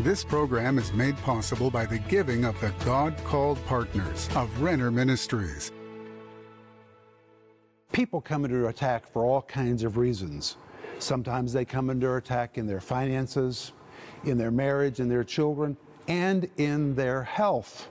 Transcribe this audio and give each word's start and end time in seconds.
This 0.00 0.24
program 0.24 0.78
is 0.78 0.90
made 0.94 1.18
possible 1.18 1.70
by 1.70 1.84
the 1.84 1.98
giving 1.98 2.46
of 2.46 2.58
the 2.60 2.72
God 2.84 3.14
called 3.24 3.64
partners 3.66 4.28
of 4.34 4.62
Renner 4.62 4.90
Ministries. 4.90 5.70
People 7.92 8.22
come 8.22 8.44
under 8.44 8.68
attack 8.68 9.06
for 9.12 9.26
all 9.26 9.42
kinds 9.42 9.84
of 9.84 9.98
reasons. 9.98 10.56
Sometimes 10.98 11.52
they 11.52 11.66
come 11.66 11.90
under 11.90 12.16
attack 12.16 12.56
in 12.56 12.66
their 12.66 12.80
finances, 12.80 13.72
in 14.24 14.38
their 14.38 14.50
marriage, 14.50 14.98
in 14.98 15.10
their 15.10 15.22
children, 15.22 15.76
and 16.08 16.48
in 16.56 16.94
their 16.94 17.22
health. 17.22 17.88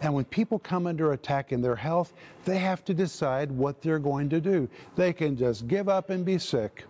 And 0.00 0.14
when 0.14 0.24
people 0.24 0.60
come 0.60 0.86
under 0.86 1.12
attack 1.12 1.50
in 1.52 1.60
their 1.60 1.76
health, 1.76 2.14
they 2.44 2.58
have 2.58 2.84
to 2.84 2.94
decide 2.94 3.50
what 3.50 3.82
they're 3.82 3.98
going 3.98 4.28
to 4.30 4.40
do. 4.40 4.68
They 4.94 5.12
can 5.12 5.36
just 5.36 5.66
give 5.66 5.88
up 5.88 6.10
and 6.10 6.24
be 6.24 6.38
sick, 6.38 6.84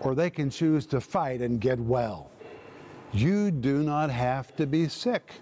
or 0.00 0.14
they 0.14 0.30
can 0.30 0.48
choose 0.48 0.86
to 0.86 1.00
fight 1.00 1.42
and 1.42 1.60
get 1.60 1.78
well. 1.78 2.29
You 3.12 3.50
do 3.50 3.82
not 3.82 4.10
have 4.10 4.54
to 4.56 4.66
be 4.66 4.88
sick. 4.88 5.32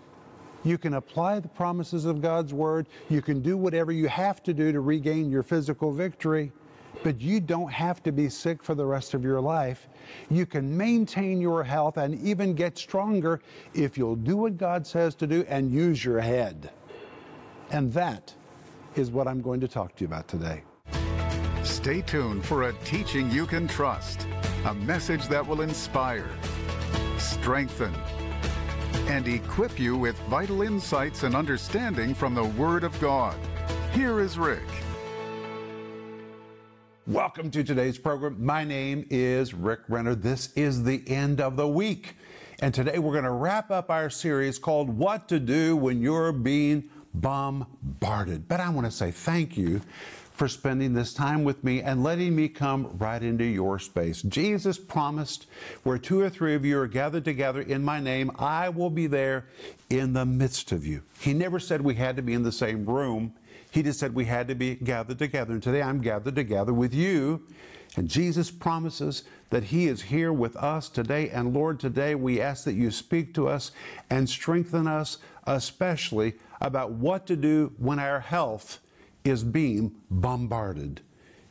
You 0.64 0.78
can 0.78 0.94
apply 0.94 1.40
the 1.40 1.48
promises 1.48 2.04
of 2.04 2.22
God's 2.22 2.52
Word. 2.52 2.88
You 3.08 3.22
can 3.22 3.40
do 3.40 3.56
whatever 3.56 3.92
you 3.92 4.08
have 4.08 4.42
to 4.44 4.54
do 4.54 4.72
to 4.72 4.80
regain 4.80 5.30
your 5.30 5.42
physical 5.42 5.92
victory, 5.92 6.50
but 7.02 7.20
you 7.20 7.40
don't 7.40 7.70
have 7.70 8.02
to 8.02 8.12
be 8.12 8.28
sick 8.28 8.62
for 8.62 8.74
the 8.74 8.84
rest 8.84 9.14
of 9.14 9.22
your 9.22 9.40
life. 9.40 9.88
You 10.30 10.46
can 10.46 10.76
maintain 10.76 11.40
your 11.40 11.62
health 11.62 11.96
and 11.96 12.20
even 12.20 12.54
get 12.54 12.76
stronger 12.76 13.40
if 13.74 13.96
you'll 13.96 14.16
do 14.16 14.36
what 14.36 14.56
God 14.56 14.86
says 14.86 15.14
to 15.16 15.26
do 15.26 15.44
and 15.48 15.70
use 15.70 16.04
your 16.04 16.20
head. 16.20 16.70
And 17.70 17.92
that 17.92 18.34
is 18.96 19.10
what 19.10 19.28
I'm 19.28 19.42
going 19.42 19.60
to 19.60 19.68
talk 19.68 19.94
to 19.96 20.04
you 20.04 20.06
about 20.06 20.26
today. 20.26 20.62
Stay 21.62 22.00
tuned 22.00 22.44
for 22.44 22.64
a 22.64 22.72
teaching 22.84 23.30
you 23.30 23.46
can 23.46 23.68
trust, 23.68 24.26
a 24.64 24.74
message 24.74 25.28
that 25.28 25.46
will 25.46 25.60
inspire, 25.60 26.30
strengthen, 27.18 27.94
and 29.08 29.26
equip 29.26 29.78
you 29.78 29.96
with 29.96 30.18
vital 30.30 30.62
insights 30.62 31.22
and 31.22 31.34
understanding 31.34 32.14
from 32.14 32.34
the 32.34 32.44
Word 32.44 32.84
of 32.84 32.98
God. 33.00 33.36
Here 33.92 34.20
is 34.20 34.38
Rick. 34.38 34.62
Welcome 37.06 37.50
to 37.52 37.64
today's 37.64 37.98
program. 37.98 38.36
My 38.44 38.64
name 38.64 39.06
is 39.10 39.54
Rick 39.54 39.80
Renner. 39.88 40.14
This 40.14 40.52
is 40.54 40.84
the 40.84 41.02
end 41.08 41.40
of 41.40 41.56
the 41.56 41.66
week. 41.66 42.14
And 42.60 42.74
today 42.74 42.98
we're 42.98 43.12
going 43.12 43.24
to 43.24 43.30
wrap 43.30 43.70
up 43.70 43.90
our 43.90 44.10
series 44.10 44.58
called 44.58 44.90
What 44.90 45.28
to 45.28 45.40
Do 45.40 45.76
When 45.76 46.02
You're 46.02 46.32
Being 46.32 46.90
Bombarded. 47.14 48.46
But 48.46 48.60
I 48.60 48.68
want 48.68 48.86
to 48.86 48.90
say 48.90 49.10
thank 49.10 49.56
you 49.56 49.80
for 50.38 50.46
spending 50.46 50.94
this 50.94 51.12
time 51.12 51.42
with 51.42 51.64
me 51.64 51.82
and 51.82 52.04
letting 52.04 52.34
me 52.34 52.48
come 52.48 52.96
right 52.96 53.24
into 53.24 53.44
your 53.44 53.80
space. 53.80 54.22
Jesus 54.22 54.78
promised, 54.78 55.46
where 55.82 55.98
two 55.98 56.20
or 56.20 56.30
three 56.30 56.54
of 56.54 56.64
you 56.64 56.78
are 56.78 56.86
gathered 56.86 57.24
together 57.24 57.60
in 57.60 57.84
my 57.84 57.98
name, 57.98 58.30
I 58.38 58.68
will 58.68 58.88
be 58.88 59.08
there 59.08 59.46
in 59.90 60.12
the 60.12 60.24
midst 60.24 60.70
of 60.70 60.86
you. 60.86 61.02
He 61.18 61.34
never 61.34 61.58
said 61.58 61.80
we 61.80 61.96
had 61.96 62.14
to 62.16 62.22
be 62.22 62.34
in 62.34 62.44
the 62.44 62.52
same 62.52 62.86
room. 62.86 63.34
He 63.72 63.82
just 63.82 63.98
said 63.98 64.14
we 64.14 64.26
had 64.26 64.46
to 64.46 64.54
be 64.54 64.76
gathered 64.76 65.18
together. 65.18 65.52
And 65.52 65.62
today 65.62 65.82
I'm 65.82 66.00
gathered 66.00 66.36
together 66.36 66.72
with 66.72 66.94
you. 66.94 67.42
And 67.96 68.08
Jesus 68.08 68.48
promises 68.48 69.24
that 69.50 69.64
He 69.64 69.88
is 69.88 70.02
here 70.02 70.32
with 70.32 70.54
us 70.56 70.88
today. 70.88 71.30
And 71.30 71.52
Lord, 71.52 71.80
today 71.80 72.14
we 72.14 72.40
ask 72.40 72.62
that 72.64 72.74
you 72.74 72.92
speak 72.92 73.34
to 73.34 73.48
us 73.48 73.72
and 74.08 74.30
strengthen 74.30 74.86
us, 74.86 75.18
especially 75.48 76.34
about 76.60 76.92
what 76.92 77.26
to 77.26 77.34
do 77.34 77.72
when 77.76 77.98
our 77.98 78.20
health 78.20 78.78
is 79.28 79.44
being 79.44 79.94
bombarded. 80.10 81.00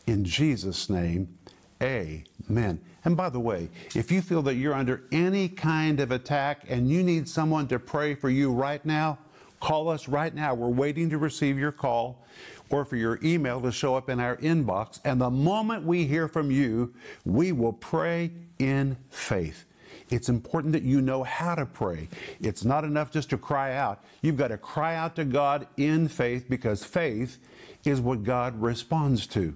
In 0.06 0.23
Jesus' 0.23 0.89
name, 0.89 1.38
amen. 1.81 2.80
And 3.03 3.16
by 3.16 3.30
the 3.30 3.39
way, 3.39 3.70
if 3.95 4.11
you 4.11 4.22
feel 4.22 4.42
that 4.44 4.56
you're 4.56 4.73
under 4.73 5.03
any 5.11 5.47
kind 5.47 6.00
of 6.00 6.11
attack 6.11 6.66
and 6.67 6.89
you 6.89 7.03
need 7.03 7.28
someone 7.28 7.67
to 7.70 7.80
pray 7.80 8.16
for 8.16 8.30
you 8.30 8.52
right 8.52 8.83
now, 8.86 9.17
call 9.59 9.89
us 9.89 10.08
right 10.08 10.33
now. 10.33 10.53
We're 10.53 10.70
waiting 10.70 11.09
to 11.11 11.17
receive 11.17 11.58
your 11.58 11.72
call 11.72 12.25
or 12.70 12.83
for 12.83 12.95
your 12.95 13.20
email 13.23 13.61
to 13.61 13.72
show 13.72 13.95
up 13.95 14.09
in 14.09 14.20
our 14.20 14.37
inbox. 14.37 14.99
And 15.05 15.21
the 15.21 15.30
moment 15.30 15.86
we 15.86 16.05
hear 16.05 16.27
from 16.27 16.52
you, 16.52 16.93
we 17.26 17.52
will 17.52 17.73
pray 17.73 18.32
in 18.60 18.98
faith. 19.10 19.66
It's 20.10 20.30
important 20.30 20.73
that 20.73 20.83
you 20.83 21.02
know 21.02 21.23
how 21.23 21.55
to 21.55 21.66
pray. 21.66 22.08
It's 22.39 22.64
not 22.64 22.83
enough 22.83 23.11
just 23.11 23.30
to 23.32 23.37
cry 23.37 23.76
out. 23.76 24.04
You've 24.21 24.37
got 24.37 24.49
to 24.49 24.58
cry 24.58 24.95
out 24.95 25.16
to 25.17 25.26
God 25.26 25.67
in 25.77 26.08
faith 26.08 26.45
because 26.49 26.83
faith 26.83 27.39
is 27.87 28.02
what 28.02 28.23
God 28.23 28.61
responds 28.61 29.25
to. 29.27 29.55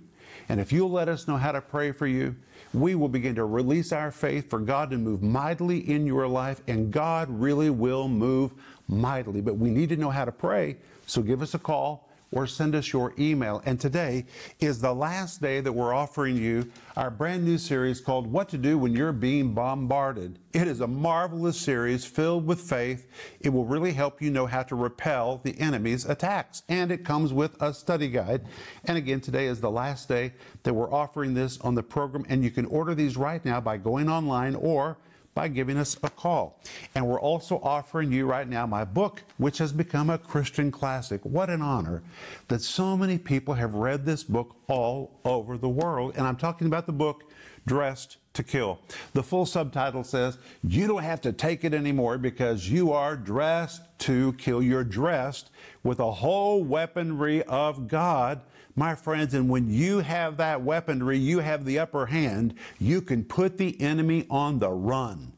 And 0.49 0.59
if 0.59 0.71
you'll 0.71 0.91
let 0.91 1.09
us 1.09 1.27
know 1.27 1.37
how 1.37 1.51
to 1.51 1.61
pray 1.61 1.91
for 1.91 2.07
you, 2.07 2.35
we 2.73 2.95
will 2.95 3.09
begin 3.09 3.35
to 3.35 3.45
release 3.45 3.91
our 3.91 4.11
faith 4.11 4.49
for 4.49 4.59
God 4.59 4.89
to 4.91 4.97
move 4.97 5.21
mightily 5.21 5.89
in 5.89 6.05
your 6.05 6.27
life, 6.27 6.61
and 6.67 6.91
God 6.91 7.29
really 7.29 7.69
will 7.69 8.07
move 8.07 8.53
mightily. 8.87 9.41
But 9.41 9.57
we 9.57 9.69
need 9.69 9.89
to 9.89 9.97
know 9.97 10.09
how 10.09 10.25
to 10.25 10.31
pray, 10.31 10.77
so 11.05 11.21
give 11.21 11.41
us 11.41 11.53
a 11.53 11.59
call 11.59 12.09
or 12.31 12.47
send 12.47 12.75
us 12.75 12.93
your 12.93 13.13
email. 13.19 13.61
And 13.65 13.79
today 13.79 14.25
is 14.59 14.79
the 14.79 14.93
last 14.93 15.41
day 15.41 15.59
that 15.61 15.71
we're 15.71 15.93
offering 15.93 16.37
you 16.37 16.71
our 16.95 17.09
brand 17.09 17.43
new 17.43 17.57
series 17.57 17.99
called 18.01 18.27
What 18.27 18.49
to 18.49 18.57
Do 18.57 18.77
When 18.77 18.93
You're 18.93 19.11
Being 19.11 19.53
Bombarded. 19.53 20.39
It 20.53 20.67
is 20.67 20.81
a 20.81 20.87
marvelous 20.87 21.57
series 21.57 22.05
filled 22.05 22.45
with 22.45 22.61
faith. 22.61 23.07
It 23.39 23.49
will 23.49 23.65
really 23.65 23.93
help 23.93 24.21
you 24.21 24.29
know 24.29 24.45
how 24.45 24.63
to 24.63 24.75
repel 24.75 25.39
the 25.43 25.57
enemy's 25.59 26.05
attacks. 26.05 26.63
And 26.69 26.91
it 26.91 27.05
comes 27.05 27.33
with 27.33 27.61
a 27.61 27.73
study 27.73 28.09
guide. 28.09 28.45
And 28.85 28.97
again, 28.97 29.21
today 29.21 29.47
is 29.47 29.61
the 29.61 29.71
last 29.71 30.07
day 30.07 30.33
that 30.63 30.73
we're 30.73 30.91
offering 30.91 31.33
this 31.33 31.59
on 31.61 31.75
the 31.75 31.83
program. 31.83 32.25
And 32.29 32.43
you 32.43 32.51
can 32.51 32.65
order 32.65 32.95
these 32.95 33.17
right 33.17 33.43
now 33.43 33.61
by 33.61 33.77
going 33.77 34.09
online 34.09 34.55
or 34.55 34.97
by 35.33 35.47
giving 35.47 35.77
us 35.77 35.97
a 36.03 36.09
call. 36.09 36.59
And 36.95 37.07
we're 37.07 37.19
also 37.19 37.59
offering 37.63 38.11
you 38.11 38.25
right 38.25 38.47
now 38.47 38.65
my 38.65 38.83
book, 38.83 39.23
which 39.37 39.57
has 39.59 39.71
become 39.71 40.09
a 40.09 40.17
Christian 40.17 40.71
classic. 40.71 41.21
What 41.23 41.49
an 41.49 41.61
honor 41.61 42.03
that 42.47 42.61
so 42.61 42.97
many 42.97 43.17
people 43.17 43.53
have 43.53 43.73
read 43.73 44.05
this 44.05 44.23
book 44.23 44.55
all 44.67 45.19
over 45.23 45.57
the 45.57 45.69
world. 45.69 46.13
And 46.17 46.27
I'm 46.27 46.37
talking 46.37 46.67
about 46.67 46.85
the 46.85 46.93
book, 46.93 47.23
Dressed 47.65 48.17
to 48.33 48.43
Kill. 48.43 48.79
The 49.13 49.23
full 49.23 49.45
subtitle 49.45 50.03
says, 50.03 50.37
You 50.63 50.87
don't 50.87 51.03
have 51.03 51.21
to 51.21 51.31
take 51.31 51.63
it 51.63 51.73
anymore 51.73 52.17
because 52.17 52.69
you 52.69 52.91
are 52.91 53.15
dressed 53.15 53.81
to 53.99 54.33
kill. 54.33 54.61
You're 54.61 54.83
dressed 54.83 55.49
with 55.83 55.99
a 55.99 56.11
whole 56.11 56.63
weaponry 56.63 57.43
of 57.43 57.87
God 57.87 58.41
my 58.75 58.95
friends, 58.95 59.33
and 59.33 59.49
when 59.49 59.69
you 59.69 59.99
have 59.99 60.37
that 60.37 60.61
weaponry, 60.61 61.17
you 61.17 61.39
have 61.39 61.65
the 61.65 61.79
upper 61.79 62.05
hand, 62.05 62.55
you 62.79 63.01
can 63.01 63.23
put 63.23 63.57
the 63.57 63.79
enemy 63.81 64.25
on 64.29 64.59
the 64.59 64.69
run. 64.69 65.33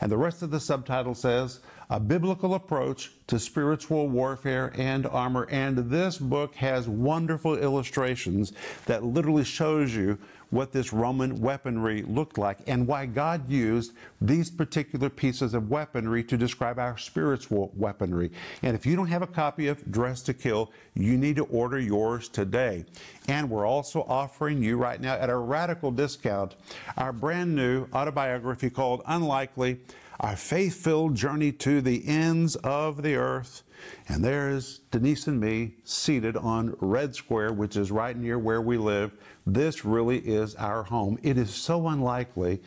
And 0.00 0.10
the 0.10 0.16
rest 0.16 0.42
of 0.42 0.50
the 0.50 0.60
subtitle 0.60 1.14
says, 1.14 1.60
A 1.88 2.00
Biblical 2.00 2.54
Approach 2.54 3.12
to 3.28 3.38
Spiritual 3.38 4.08
Warfare 4.08 4.72
and 4.76 5.06
Armor. 5.06 5.46
And 5.50 5.78
this 5.78 6.18
book 6.18 6.54
has 6.56 6.88
wonderful 6.88 7.56
illustrations 7.56 8.52
that 8.86 9.04
literally 9.04 9.44
shows 9.44 9.94
you 9.94 10.18
what 10.52 10.70
this 10.70 10.92
Roman 10.92 11.40
weaponry 11.40 12.02
looked 12.02 12.36
like 12.36 12.58
and 12.66 12.86
why 12.86 13.06
God 13.06 13.50
used 13.50 13.94
these 14.20 14.50
particular 14.50 15.08
pieces 15.08 15.54
of 15.54 15.70
weaponry 15.70 16.22
to 16.24 16.36
describe 16.36 16.78
our 16.78 16.98
spiritual 16.98 17.72
weaponry. 17.74 18.30
And 18.62 18.76
if 18.76 18.84
you 18.84 18.94
don't 18.94 19.06
have 19.06 19.22
a 19.22 19.26
copy 19.26 19.68
of 19.68 19.90
Dress 19.90 20.20
to 20.22 20.34
Kill, 20.34 20.70
you 20.94 21.16
need 21.16 21.36
to 21.36 21.44
order 21.44 21.78
yours 21.78 22.28
today. 22.28 22.84
And 23.28 23.48
we're 23.48 23.66
also 23.66 24.02
offering 24.02 24.62
you 24.62 24.76
right 24.76 25.00
now 25.00 25.14
at 25.14 25.30
a 25.30 25.36
radical 25.36 25.90
discount 25.90 26.54
our 26.98 27.12
brand 27.12 27.56
new 27.56 27.86
autobiography 27.94 28.68
called 28.68 29.02
Unlikely 29.06 29.80
Our 30.20 30.36
Faith 30.36 30.84
Filled 30.84 31.14
Journey 31.14 31.52
to 31.52 31.80
the 31.80 32.06
Ends 32.06 32.56
of 32.56 33.02
the 33.02 33.14
Earth. 33.14 33.62
And 34.08 34.24
there's 34.24 34.78
Denise 34.90 35.26
and 35.26 35.40
me 35.40 35.74
seated 35.84 36.36
on 36.36 36.76
Red 36.80 37.14
Square, 37.14 37.52
which 37.54 37.76
is 37.76 37.90
right 37.90 38.16
near 38.16 38.38
where 38.38 38.60
we 38.60 38.76
live. 38.76 39.16
This 39.46 39.84
really 39.84 40.18
is 40.18 40.54
our 40.56 40.82
home. 40.82 41.18
It 41.22 41.38
is 41.38 41.54
so 41.54 41.88
unlikely 41.88 42.60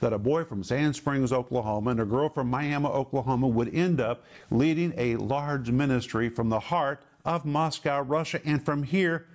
that 0.00 0.12
a 0.12 0.18
boy 0.18 0.44
from 0.44 0.64
Sand 0.64 0.96
Springs, 0.96 1.32
Oklahoma, 1.32 1.90
and 1.90 2.00
a 2.00 2.04
girl 2.04 2.28
from 2.28 2.50
Miami, 2.50 2.86
Oklahoma 2.86 3.46
would 3.46 3.72
end 3.74 4.00
up 4.00 4.24
leading 4.50 4.92
a 4.96 5.16
large 5.16 5.70
ministry 5.70 6.28
from 6.28 6.48
the 6.48 6.58
heart 6.58 7.04
of 7.24 7.44
Moscow, 7.44 8.00
Russia, 8.02 8.40
and 8.44 8.64
from 8.64 8.82
here, 8.82 9.26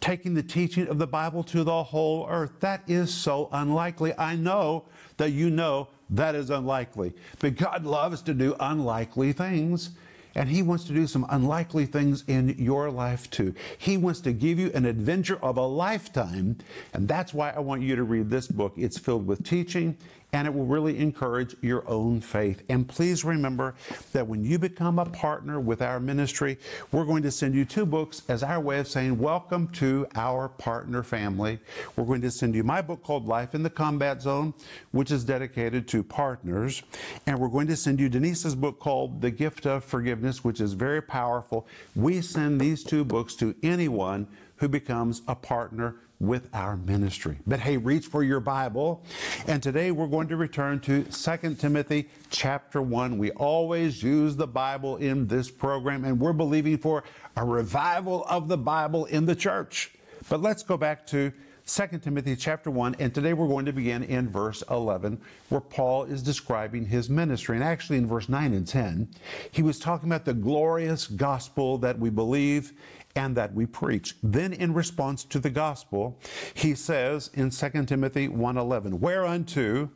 taking 0.00 0.34
the 0.34 0.42
teaching 0.42 0.88
of 0.88 0.98
the 0.98 1.06
Bible 1.06 1.44
to 1.44 1.62
the 1.62 1.84
whole 1.84 2.26
earth. 2.28 2.50
That 2.58 2.82
is 2.88 3.14
so 3.14 3.48
unlikely. 3.52 4.12
I 4.18 4.34
know 4.34 4.86
that 5.18 5.30
you 5.30 5.48
know 5.50 5.88
that 6.10 6.34
is 6.34 6.50
unlikely. 6.50 7.12
But 7.38 7.56
God 7.56 7.84
loves 7.84 8.22
to 8.22 8.34
do 8.34 8.56
unlikely 8.58 9.32
things. 9.32 9.90
And 10.34 10.48
He 10.48 10.62
wants 10.62 10.84
to 10.84 10.92
do 10.92 11.06
some 11.06 11.26
unlikely 11.30 11.86
things 11.86 12.24
in 12.26 12.56
your 12.58 12.90
life 12.90 13.30
too. 13.30 13.54
He 13.78 13.96
wants 13.96 14.20
to 14.22 14.32
give 14.32 14.58
you 14.58 14.70
an 14.74 14.84
adventure 14.84 15.38
of 15.42 15.56
a 15.56 15.66
lifetime. 15.66 16.58
And 16.92 17.08
that's 17.08 17.34
why 17.34 17.50
I 17.50 17.60
want 17.60 17.82
you 17.82 17.96
to 17.96 18.02
read 18.02 18.30
this 18.30 18.48
book. 18.48 18.74
It's 18.76 18.98
filled 18.98 19.26
with 19.26 19.44
teaching, 19.44 19.96
and 20.34 20.48
it 20.48 20.54
will 20.54 20.64
really 20.64 20.98
encourage 20.98 21.54
your 21.60 21.86
own 21.86 22.20
faith. 22.20 22.62
And 22.70 22.88
please 22.88 23.22
remember 23.22 23.74
that 24.12 24.26
when 24.26 24.42
you 24.42 24.58
become 24.58 24.98
a 24.98 25.04
partner 25.04 25.60
with 25.60 25.82
our 25.82 26.00
ministry, 26.00 26.58
we're 26.90 27.04
going 27.04 27.22
to 27.24 27.30
send 27.30 27.54
you 27.54 27.66
two 27.66 27.84
books 27.84 28.22
as 28.28 28.42
our 28.42 28.58
way 28.58 28.78
of 28.78 28.88
saying, 28.88 29.18
Welcome 29.18 29.68
to 29.72 30.06
our 30.14 30.48
partner 30.48 31.02
family. 31.02 31.58
We're 31.96 32.06
going 32.06 32.22
to 32.22 32.30
send 32.30 32.54
you 32.54 32.64
my 32.64 32.80
book 32.80 33.02
called 33.02 33.26
Life 33.26 33.54
in 33.54 33.62
the 33.62 33.70
Combat 33.70 34.22
Zone, 34.22 34.54
which 34.92 35.10
is 35.10 35.22
dedicated 35.22 35.86
to 35.88 36.02
partners. 36.02 36.82
And 37.26 37.38
we're 37.38 37.48
going 37.48 37.66
to 37.66 37.76
send 37.76 38.00
you 38.00 38.08
Denise's 38.08 38.54
book 38.54 38.80
called 38.80 39.20
The 39.20 39.30
Gift 39.30 39.66
of 39.66 39.84
Forgiveness, 39.84 40.42
which 40.42 40.62
is 40.62 40.72
very 40.72 41.02
powerful. 41.02 41.66
We 41.94 42.22
send 42.22 42.58
these 42.58 42.82
two 42.82 43.04
books 43.04 43.34
to 43.36 43.54
anyone 43.62 44.26
who 44.56 44.68
becomes 44.68 45.20
a 45.28 45.34
partner 45.34 45.96
with 46.22 46.48
our 46.54 46.76
ministry. 46.76 47.36
But 47.46 47.58
hey, 47.58 47.76
reach 47.76 48.06
for 48.06 48.22
your 48.22 48.38
Bible. 48.38 49.04
And 49.48 49.60
today 49.60 49.90
we're 49.90 50.06
going 50.06 50.28
to 50.28 50.36
return 50.36 50.78
to 50.80 51.02
2 51.02 51.54
Timothy 51.56 52.08
chapter 52.30 52.80
1. 52.80 53.18
We 53.18 53.32
always 53.32 54.02
use 54.02 54.36
the 54.36 54.46
Bible 54.46 54.96
in 54.98 55.26
this 55.26 55.50
program, 55.50 56.04
and 56.04 56.20
we're 56.20 56.32
believing 56.32 56.78
for 56.78 57.02
a 57.36 57.44
revival 57.44 58.24
of 58.28 58.46
the 58.46 58.56
Bible 58.56 59.04
in 59.06 59.26
the 59.26 59.34
church. 59.34 59.90
But 60.28 60.40
let's 60.40 60.62
go 60.62 60.76
back 60.76 61.06
to 61.08 61.32
2 61.66 61.98
Timothy 61.98 62.36
chapter 62.36 62.70
1, 62.70 62.96
and 62.98 63.14
today 63.14 63.32
we're 63.32 63.48
going 63.48 63.66
to 63.66 63.72
begin 63.72 64.02
in 64.04 64.28
verse 64.28 64.62
11, 64.70 65.20
where 65.48 65.60
Paul 65.60 66.04
is 66.04 66.22
describing 66.22 66.86
his 66.86 67.08
ministry. 67.08 67.56
And 67.56 67.64
actually, 67.64 67.98
in 67.98 68.06
verse 68.06 68.28
9 68.28 68.52
and 68.52 68.66
10, 68.66 69.08
he 69.50 69.62
was 69.62 69.78
talking 69.78 70.08
about 70.08 70.24
the 70.24 70.34
glorious 70.34 71.06
gospel 71.06 71.78
that 71.78 71.98
we 71.98 72.10
believe 72.10 72.72
and 73.14 73.36
that 73.36 73.54
we 73.54 73.66
preach. 73.66 74.16
Then 74.22 74.52
in 74.52 74.74
response 74.74 75.24
to 75.24 75.38
the 75.38 75.50
gospel, 75.50 76.18
he 76.54 76.74
says 76.74 77.30
in 77.34 77.50
2 77.50 77.86
Timothy 77.86 78.28
1:11, 78.28 79.00
"Whereunto 79.00 79.90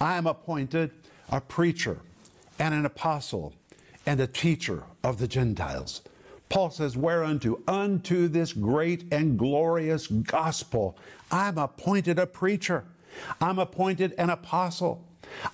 I 0.00 0.16
am 0.16 0.26
appointed 0.26 0.90
a 1.30 1.40
preacher 1.40 1.98
and 2.58 2.74
an 2.74 2.86
apostle 2.86 3.54
and 4.06 4.20
a 4.20 4.26
teacher 4.26 4.84
of 5.02 5.18
the 5.18 5.28
Gentiles." 5.28 6.02
Paul 6.52 6.70
says, 6.70 6.98
Whereunto, 6.98 7.62
unto 7.66 8.28
this 8.28 8.52
great 8.52 9.10
and 9.10 9.38
glorious 9.38 10.06
gospel, 10.06 10.98
I'm 11.30 11.56
appointed 11.56 12.18
a 12.18 12.26
preacher. 12.26 12.84
I'm 13.40 13.58
appointed 13.58 14.14
an 14.18 14.28
apostle. 14.28 15.02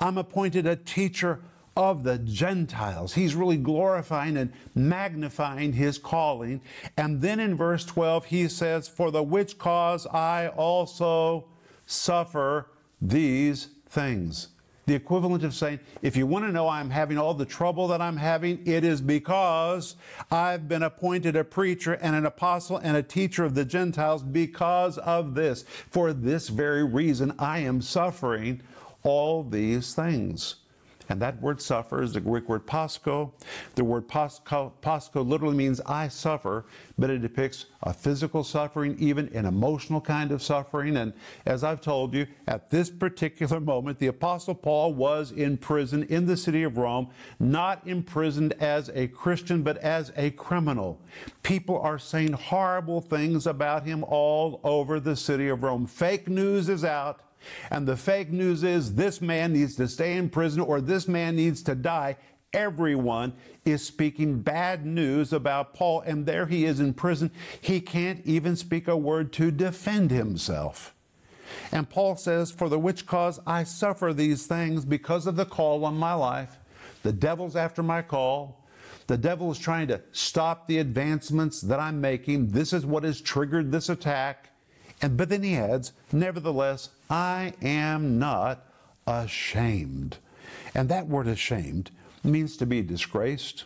I'm 0.01 0.19
appointed 0.19 0.67
a 0.67 0.75
teacher 0.75 1.39
of 1.79 2.03
the 2.03 2.19
Gentiles. 2.19 3.15
He's 3.15 3.37
really 3.37 3.57
glorifying 3.57 4.37
and 4.37 4.53
magnifying 4.75 5.73
his 5.73 5.97
calling. 5.97 6.61
And 6.97 7.23
then 7.23 7.39
in 7.39 7.57
verse 7.57 7.85
12, 7.85 8.27
he 8.27 8.49
says, 8.49 8.89
For 8.89 9.13
the 9.13 9.23
which 9.23 9.59
cause 9.59 10.05
I 10.09 10.49
also 10.49 11.45
suffer 11.87 12.67
these 13.01 13.69
things. 13.89 14.49
The 14.87 14.95
equivalent 14.95 15.45
of 15.45 15.55
saying, 15.55 15.79
if 16.03 16.17
you 16.17 16.27
want 16.27 16.47
to 16.47 16.51
know 16.51 16.69
I'm 16.69 16.91
having 16.91 17.17
all 17.17 17.35
the 17.35 17.45
trouble 17.45 17.87
that 17.89 18.01
I'm 18.01 18.17
having, 18.17 18.67
it 18.67 18.83
is 18.83 19.01
because 19.01 19.95
I've 20.33 20.67
been 20.67 20.83
appointed 20.83 21.37
a 21.37 21.45
preacher 21.45 21.93
and 21.93 22.17
an 22.17 22.27
apostle 22.27 22.79
and 22.79 22.97
a 22.97 23.03
teacher 23.05 23.45
of 23.45 23.55
the 23.55 23.67
Gentiles 23.67 24.25
because 24.25 24.99
of 24.99 25.35
this. 25.35 25.65
For 25.91 26.13
this 26.13 26.49
very 26.49 26.83
reason, 26.83 27.35
I 27.39 27.61
am 27.61 27.83
suffering 27.83 28.63
all 29.05 29.45
these 29.45 29.95
things. 29.95 30.57
And 31.09 31.21
that 31.23 31.41
word 31.41 31.61
suffer 31.61 32.03
is 32.03 32.13
the 32.13 32.21
Greek 32.21 32.49
word 32.49 32.67
pascho. 32.67 33.33
The 33.75 33.85
word 33.85 34.09
pascho, 34.09 34.73
pascho 34.81 35.23
literally 35.23 35.57
means 35.57 35.81
I 35.87 36.09
suffer, 36.09 36.67
but 36.99 37.11
it 37.11 37.23
depicts 37.23 37.67
a 37.83 37.95
physical 37.95 38.45
suffering, 38.45 38.97
even 38.99 39.29
an 39.35 39.47
emotional 39.47 40.01
kind 40.01 40.33
of 40.33 40.43
suffering. 40.43 40.97
And 40.97 41.13
as 41.47 41.65
I've 41.65 41.81
told 41.81 42.15
you, 42.15 42.27
at 42.47 42.71
this 42.71 42.91
particular 42.91 43.61
moment, 43.61 43.99
the 43.99 44.09
Apostle 44.09 44.55
Paul 44.55 44.95
was 44.95 45.33
in 45.33 45.57
prison 45.57 46.03
in 46.05 46.27
the 46.27 46.37
city 46.37 46.63
of 46.63 46.77
Rome, 46.77 47.09
not 47.39 47.87
imprisoned 47.87 48.53
as 48.55 48.91
a 48.95 49.09
Christian, 49.09 49.63
but 49.63 49.79
as 49.79 50.13
a 50.17 50.31
criminal. 50.33 51.01
People 51.43 51.81
are 51.81 51.99
saying 51.99 52.33
horrible 52.33 53.01
things 53.01 53.47
about 53.47 53.85
him 53.85 54.05
all 54.05 54.61
over 54.63 55.01
the 55.01 55.17
city 55.17 55.49
of 55.49 55.63
Rome. 55.63 55.87
Fake 55.87 56.29
news 56.29 56.69
is 56.69 56.85
out 56.85 57.21
and 57.71 57.87
the 57.87 57.97
fake 57.97 58.31
news 58.31 58.65
is 58.65 58.95
this 58.95 59.21
man 59.21 59.53
needs 59.53 59.77
to 59.77 59.89
stay 59.89 60.17
in 60.17 60.29
prison 60.29 60.61
or 60.61 60.81
this 60.81 61.09
man 61.09 61.37
needs 61.37 61.63
to 61.63 61.75
die, 61.75 62.17
everyone 62.53 63.35
is 63.65 63.85
speaking 63.85 64.41
bad 64.41 64.87
news 64.87 65.33
about 65.33 65.75
Paul, 65.75 66.01
and 66.03 66.27
there 66.27 66.47
he 66.47 66.65
is 66.65 66.81
in 66.81 66.95
prison. 66.95 67.31
He 67.61 67.81
can't 67.81 68.25
even 68.25 68.57
speak 68.57 68.89
a 68.89 68.97
word 68.97 69.33
to 69.35 69.51
defend 69.51 70.11
himself. 70.11 70.95
And 71.73 71.89
Paul 71.89 72.17
says, 72.17 72.51
For 72.51 72.69
the 72.69 72.79
which 72.79 73.07
cause 73.07 73.41
I 73.47 73.65
suffer 73.65 74.13
these 74.13 74.47
things 74.47 74.85
because 74.85 75.27
of 75.27 75.37
the 75.37 75.47
call 75.47 75.85
on 75.85 75.97
my 75.97 76.15
life. 76.15 76.59
The 77.03 77.13
devil's 77.13 77.57
after 77.57 77.83
my 77.83 78.03
call. 78.03 78.65
The 79.07 79.17
devil 79.17 79.51
is 79.51 79.59
trying 79.59 79.89
to 79.89 80.03
stop 80.13 80.67
the 80.67 80.79
advancements 80.79 81.63
that 81.63 81.81
I'm 81.81 82.01
making. 82.01 82.49
This 82.49 82.73
is 82.73 82.85
what 82.85 83.05
has 83.05 83.21
triggered 83.21 83.73
this 83.73 83.89
attack. 83.89 84.51
And 85.01 85.17
but 85.17 85.29
then 85.29 85.43
he 85.43 85.57
adds, 85.57 85.93
Nevertheless, 86.13 86.91
I 87.11 87.55
am 87.63 88.19
not 88.19 88.67
ashamed. 89.07 90.19
And 90.75 90.89
that 90.89 91.09
word 91.09 91.27
ashamed 91.27 91.91
means 92.23 92.57
to 92.59 92.67
be 92.67 92.83
disgraced, 92.83 93.65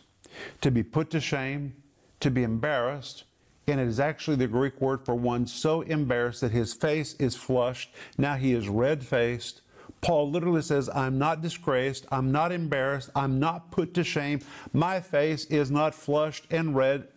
to 0.61 0.71
be 0.71 0.83
put 0.83 1.09
to 1.11 1.19
shame, 1.19 1.75
to 2.19 2.31
be 2.31 2.43
embarrassed. 2.43 3.25
And 3.67 3.79
it 3.79 3.87
is 3.87 3.99
actually 3.99 4.37
the 4.37 4.47
Greek 4.47 4.79
word 4.81 5.05
for 5.05 5.15
one 5.15 5.47
so 5.47 5.81
embarrassed 5.81 6.41
that 6.41 6.51
his 6.51 6.73
face 6.73 7.15
is 7.15 7.35
flushed. 7.35 7.93
Now 8.17 8.35
he 8.35 8.53
is 8.53 8.67
red 8.67 9.03
faced. 9.05 9.61
Paul 10.01 10.29
literally 10.31 10.61
says, 10.61 10.89
I'm 10.93 11.17
not 11.17 11.41
disgraced, 11.41 12.05
I'm 12.11 12.31
not 12.31 12.51
embarrassed, 12.51 13.09
I'm 13.15 13.39
not 13.39 13.71
put 13.71 13.93
to 13.93 14.03
shame. 14.03 14.41
My 14.73 14.99
face 14.99 15.45
is 15.45 15.71
not 15.71 15.95
flushed 15.95 16.45
and 16.51 16.75
red 16.75 17.07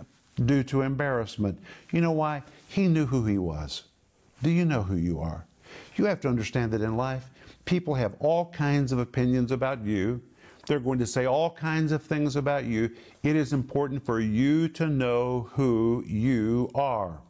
due 0.45 0.63
to 0.65 0.83
embarrassment. 0.83 1.59
You 1.91 2.01
know 2.01 2.13
why? 2.13 2.43
He 2.69 2.87
knew 2.87 3.07
who 3.07 3.27
he 3.27 3.39
was. 3.39 3.85
Do 4.43 4.51
you 4.51 4.65
know 4.65 4.83
who 4.83 4.97
you 4.97 5.21
are? 5.21 5.47
You 5.97 6.05
have 6.05 6.21
to 6.21 6.29
understand 6.29 6.73
that 6.73 6.83
in 6.83 6.97
life, 6.97 7.31
people 7.65 7.95
have 7.95 8.15
all 8.21 8.47
kinds 8.47 8.93
of 8.93 8.99
opinions 8.99 9.51
about 9.51 9.85
you. 9.85 10.23
They're 10.67 10.81
going 10.81 10.99
to 10.99 11.07
say 11.07 11.27
all 11.27 11.51
kinds 11.51 11.93
of 11.93 12.03
things 12.03 12.37
about 12.37 12.65
you. 12.65 12.91
It 13.23 13.37
is 13.37 13.53
important 13.53 14.05
for 14.05 14.21
you 14.21 14.69
to 14.71 14.87
know 14.87 15.49
who 15.53 16.05
you 16.07 16.71
are. 16.75 17.21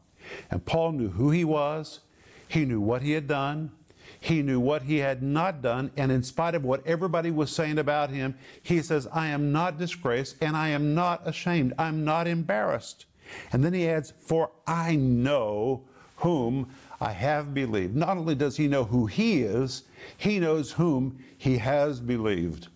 And 0.50 0.64
Paul 0.64 0.92
knew 0.92 1.10
who 1.10 1.30
he 1.30 1.44
was, 1.44 2.00
he 2.48 2.64
knew 2.64 2.80
what 2.80 3.02
he 3.02 3.12
had 3.12 3.28
done, 3.28 3.70
he 4.18 4.42
knew 4.42 4.58
what 4.58 4.82
he 4.82 4.98
had 4.98 5.22
not 5.22 5.62
done, 5.62 5.90
and 5.96 6.10
in 6.10 6.22
spite 6.22 6.54
of 6.54 6.64
what 6.64 6.84
everybody 6.86 7.30
was 7.30 7.50
saying 7.50 7.78
about 7.78 8.10
him, 8.10 8.36
he 8.62 8.82
says, 8.82 9.06
I 9.12 9.28
am 9.28 9.52
not 9.52 9.78
disgraced 9.78 10.36
and 10.40 10.56
I 10.56 10.70
am 10.70 10.94
not 10.94 11.26
ashamed. 11.26 11.74
I'm 11.78 12.04
not 12.04 12.26
embarrassed. 12.26 13.06
And 13.52 13.64
then 13.64 13.74
he 13.74 13.88
adds, 13.88 14.12
For 14.20 14.50
I 14.66 14.96
know 14.96 15.84
whom 16.16 16.70
I 17.00 17.12
have 17.12 17.52
believed. 17.52 17.94
Not 17.94 18.16
only 18.16 18.34
does 18.34 18.56
he 18.56 18.68
know 18.68 18.84
who 18.84 19.06
he 19.06 19.42
is, 19.42 19.84
he 20.16 20.38
knows 20.38 20.72
whom 20.72 21.18
he 21.36 21.58
has 21.58 22.00
believed. 22.00 22.68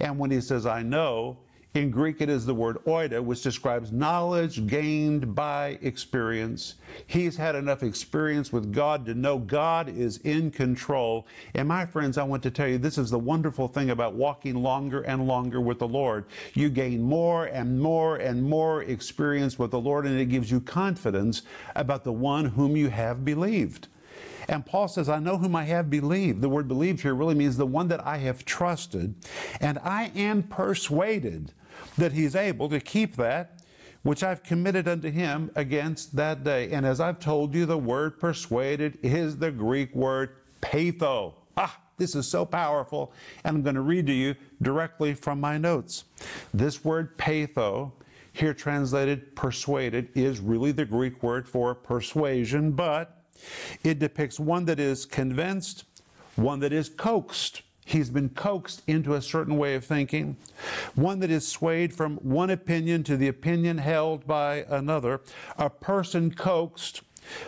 And 0.00 0.18
when 0.18 0.30
he 0.30 0.40
says, 0.40 0.66
I 0.66 0.82
know, 0.82 1.38
in 1.76 1.90
Greek, 1.90 2.22
it 2.22 2.30
is 2.30 2.46
the 2.46 2.54
word 2.54 2.78
oida, 2.86 3.22
which 3.22 3.42
describes 3.42 3.92
knowledge 3.92 4.66
gained 4.66 5.34
by 5.34 5.78
experience. 5.82 6.76
He's 7.06 7.36
had 7.36 7.54
enough 7.54 7.82
experience 7.82 8.50
with 8.50 8.72
God 8.72 9.04
to 9.06 9.14
know 9.14 9.38
God 9.38 9.90
is 9.90 10.16
in 10.18 10.50
control. 10.50 11.26
And 11.54 11.68
my 11.68 11.84
friends, 11.84 12.16
I 12.16 12.22
want 12.22 12.42
to 12.44 12.50
tell 12.50 12.66
you 12.66 12.78
this 12.78 12.96
is 12.96 13.10
the 13.10 13.18
wonderful 13.18 13.68
thing 13.68 13.90
about 13.90 14.14
walking 14.14 14.54
longer 14.54 15.02
and 15.02 15.26
longer 15.26 15.60
with 15.60 15.78
the 15.78 15.86
Lord. 15.86 16.24
You 16.54 16.70
gain 16.70 17.02
more 17.02 17.44
and 17.46 17.78
more 17.78 18.16
and 18.16 18.42
more 18.42 18.82
experience 18.82 19.58
with 19.58 19.70
the 19.70 19.80
Lord, 19.80 20.06
and 20.06 20.18
it 20.18 20.26
gives 20.26 20.50
you 20.50 20.60
confidence 20.60 21.42
about 21.74 22.04
the 22.04 22.12
one 22.12 22.46
whom 22.46 22.76
you 22.76 22.88
have 22.88 23.22
believed. 23.22 23.88
And 24.48 24.64
Paul 24.64 24.88
says, 24.88 25.08
I 25.08 25.18
know 25.18 25.36
whom 25.36 25.54
I 25.54 25.64
have 25.64 25.90
believed. 25.90 26.40
The 26.40 26.48
word 26.48 26.68
believed 26.68 27.00
here 27.00 27.14
really 27.14 27.34
means 27.34 27.56
the 27.56 27.66
one 27.66 27.88
that 27.88 28.06
I 28.06 28.16
have 28.18 28.44
trusted, 28.46 29.14
and 29.60 29.78
I 29.80 30.10
am 30.14 30.42
persuaded 30.42 31.52
that 31.98 32.12
he's 32.12 32.34
able 32.34 32.68
to 32.68 32.80
keep 32.80 33.16
that 33.16 33.56
which 34.06 34.22
I've 34.22 34.44
committed 34.44 34.86
unto 34.86 35.10
him 35.10 35.50
against 35.56 36.14
that 36.14 36.44
day. 36.44 36.70
And 36.70 36.86
as 36.86 37.00
I've 37.00 37.18
told 37.18 37.52
you, 37.54 37.66
the 37.66 37.76
word 37.76 38.20
persuaded 38.20 38.98
is 39.02 39.36
the 39.36 39.50
Greek 39.50 39.92
word 39.96 40.36
peitho. 40.62 41.34
Ah, 41.56 41.80
this 41.96 42.14
is 42.14 42.28
so 42.28 42.44
powerful. 42.44 43.12
And 43.42 43.56
I'm 43.56 43.62
going 43.64 43.74
to 43.74 43.80
read 43.80 44.06
to 44.06 44.12
you 44.12 44.36
directly 44.62 45.12
from 45.14 45.40
my 45.40 45.58
notes. 45.58 46.04
This 46.54 46.84
word 46.84 47.18
peitho, 47.18 47.90
here 48.32 48.54
translated 48.54 49.34
persuaded, 49.34 50.10
is 50.14 50.38
really 50.38 50.70
the 50.70 50.84
Greek 50.84 51.20
word 51.20 51.48
for 51.48 51.74
persuasion, 51.74 52.70
but 52.70 53.24
it 53.82 53.98
depicts 53.98 54.38
one 54.38 54.66
that 54.66 54.78
is 54.78 55.04
convinced, 55.04 55.84
one 56.36 56.60
that 56.60 56.72
is 56.72 56.88
coaxed 56.88 57.62
He's 57.86 58.10
been 58.10 58.30
coaxed 58.30 58.82
into 58.88 59.14
a 59.14 59.22
certain 59.22 59.56
way 59.56 59.76
of 59.76 59.84
thinking, 59.84 60.36
one 60.96 61.20
that 61.20 61.30
is 61.30 61.46
swayed 61.46 61.94
from 61.94 62.16
one 62.16 62.50
opinion 62.50 63.04
to 63.04 63.16
the 63.16 63.28
opinion 63.28 63.78
held 63.78 64.26
by 64.26 64.66
another, 64.68 65.20
a 65.56 65.70
person 65.70 66.34
coaxed 66.34 67.02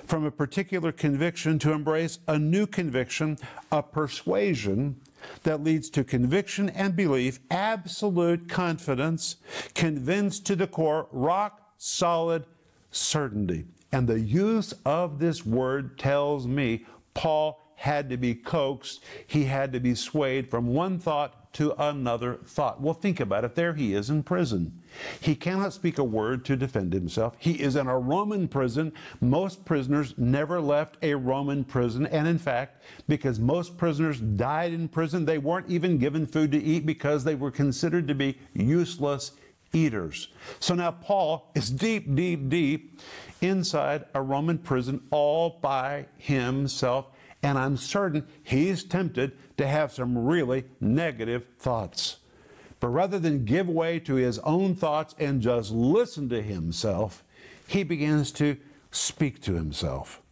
from 0.07 0.25
a 0.25 0.31
particular 0.31 0.93
conviction 0.93 1.59
to 1.59 1.73
embrace 1.73 2.21
a 2.29 2.39
new 2.39 2.69
conviction, 2.69 3.37
a 3.73 3.83
persuasion 3.83 5.01
that 5.43 5.65
leads 5.65 5.91
to 5.91 6.05
conviction 6.05 6.69
and 6.71 6.95
belief, 6.95 7.41
absolute 7.51 8.49
confidence, 8.49 9.37
convinced 9.75 10.47
to 10.47 10.55
the 10.55 10.69
core, 10.69 11.09
rock 11.11 11.73
solid 11.79 12.45
certainty. 12.93 13.65
And 13.91 14.07
the 14.07 14.21
use 14.21 14.73
of 14.85 15.19
this 15.19 15.45
word 15.45 15.99
tells 15.99 16.47
me 16.47 16.87
Paul 17.15 17.68
had 17.79 18.11
to 18.11 18.17
be 18.17 18.35
coaxed, 18.35 19.05
he 19.25 19.45
had 19.45 19.73
to 19.73 19.79
be 19.79 19.95
swayed 19.95 20.51
from 20.51 20.67
one 20.67 20.99
thought 20.99 21.53
to 21.53 21.73
another 21.81 22.35
thought. 22.45 22.81
Well, 22.81 22.93
think 22.93 23.21
about 23.21 23.45
it. 23.45 23.55
There 23.55 23.73
he 23.73 23.95
is 23.95 24.11
in 24.11 24.25
prison. 24.25 24.81
He 25.21 25.37
cannot 25.37 25.73
speak 25.73 25.99
a 25.99 26.05
word 26.05 26.45
to 26.47 26.57
defend 26.57 26.93
himself. 26.93 27.37
He 27.39 27.53
is 27.53 27.77
in 27.77 27.87
a 27.87 27.97
Roman 27.97 28.49
prison. 28.49 28.93
Most 29.21 29.65
prisoners 29.65 30.13
never 30.19 30.61
left 30.61 30.97
a 31.03 31.15
Roman 31.15 31.63
prison. 31.63 32.07
And 32.07 32.27
in 32.27 32.39
fact, 32.39 32.83
because 33.07 33.39
most 33.39 33.79
prisoners 33.79 34.19
died 34.19 34.73
in 34.73 34.89
prison, 34.89 35.25
they 35.25 35.39
weren't 35.39 35.71
even 35.71 35.99
given 35.99 36.27
food 36.27 36.51
to 36.53 36.63
eat 36.63 36.85
because 36.85 37.23
they 37.23 37.37
were 37.37 37.53
considered 37.53 38.09
to 38.09 38.15
be 38.15 38.39
useless 38.55 39.33
eaters. 39.73 40.29
So 40.59 40.75
now 40.75 40.91
Paul 40.91 41.51
is 41.55 41.71
deep, 41.71 42.15
deep, 42.17 42.49
deep 42.49 43.01
inside 43.41 44.05
a 44.15 44.21
Roman 44.21 44.59
prison 44.59 45.01
all 45.11 45.59
by 45.63 46.07
himself. 46.17 47.07
And 47.43 47.59
I'm 47.59 47.77
certain 47.77 48.27
he's 48.43 48.85
tempted 48.85 49.33
to 49.57 49.67
have 49.67 49.93
some 49.93 50.19
really 50.27 50.65
negative 50.81 51.47
thoughts. 51.59 52.19
But 52.81 52.89
rather 52.89 53.19
than 53.19 53.45
give 53.45 53.69
way 53.69 53.99
to 54.01 54.15
his 54.15 54.39
own 54.41 54.75
thoughts 54.75 55.15
and 55.19 55.41
just 55.41 55.71
listen 55.71 56.29
to 56.29 56.43
himself, 56.43 57.25
he 57.67 57.83
begins 57.83 58.33
to 58.33 58.57
speak 58.91 59.41
to 59.43 59.55
himself. 59.55 60.23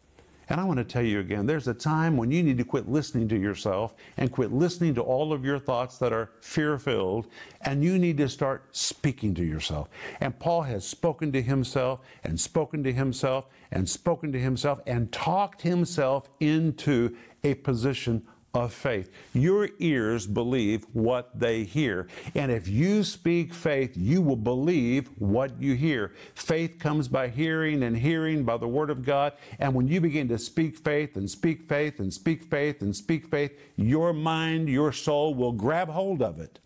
And 0.48 0.60
I 0.60 0.64
want 0.64 0.78
to 0.78 0.84
tell 0.84 1.02
you 1.02 1.20
again 1.20 1.46
there's 1.46 1.68
a 1.68 1.74
time 1.74 2.16
when 2.16 2.30
you 2.30 2.42
need 2.42 2.58
to 2.58 2.64
quit 2.64 2.88
listening 2.88 3.28
to 3.28 3.38
yourself 3.38 3.94
and 4.16 4.30
quit 4.30 4.52
listening 4.52 4.94
to 4.94 5.02
all 5.02 5.32
of 5.32 5.44
your 5.44 5.58
thoughts 5.58 5.98
that 5.98 6.12
are 6.12 6.30
fear 6.40 6.78
filled, 6.78 7.26
and 7.62 7.82
you 7.82 7.98
need 7.98 8.16
to 8.18 8.28
start 8.28 8.64
speaking 8.70 9.34
to 9.34 9.44
yourself. 9.44 9.88
And 10.20 10.38
Paul 10.38 10.62
has 10.62 10.86
spoken 10.86 11.32
to 11.32 11.42
himself 11.42 12.00
and 12.22 12.38
spoken 12.38 12.84
to 12.84 12.92
himself 12.92 13.46
and 13.72 13.88
spoken 13.88 14.32
to 14.32 14.40
himself 14.40 14.80
and 14.86 15.10
talked 15.10 15.62
himself 15.62 16.28
into 16.38 17.16
a 17.42 17.54
position 17.54 18.26
of 18.56 18.72
faith. 18.72 19.10
Your 19.34 19.68
ears 19.78 20.26
believe 20.26 20.86
what 20.92 21.38
they 21.38 21.64
hear. 21.64 22.08
And 22.34 22.50
if 22.50 22.66
you 22.66 23.04
speak 23.04 23.52
faith, 23.52 23.96
you 23.96 24.22
will 24.22 24.36
believe 24.36 25.10
what 25.18 25.60
you 25.60 25.74
hear. 25.74 26.12
Faith 26.34 26.78
comes 26.78 27.06
by 27.06 27.28
hearing, 27.28 27.82
and 27.82 27.96
hearing 27.96 28.44
by 28.44 28.56
the 28.56 28.68
Word 28.68 28.90
of 28.90 29.04
God. 29.04 29.34
And 29.58 29.74
when 29.74 29.88
you 29.88 30.00
begin 30.00 30.28
to 30.28 30.38
speak 30.38 30.78
faith 30.78 31.16
and 31.16 31.30
speak 31.30 31.68
faith 31.68 32.00
and 32.00 32.12
speak 32.12 32.44
faith 32.44 32.80
and 32.80 32.96
speak 32.96 33.26
faith, 33.26 33.52
your 33.76 34.12
mind, 34.12 34.68
your 34.68 34.92
soul 34.92 35.34
will 35.34 35.52
grab 35.52 35.88
hold 35.88 36.22
of 36.22 36.40
it. 36.40 36.58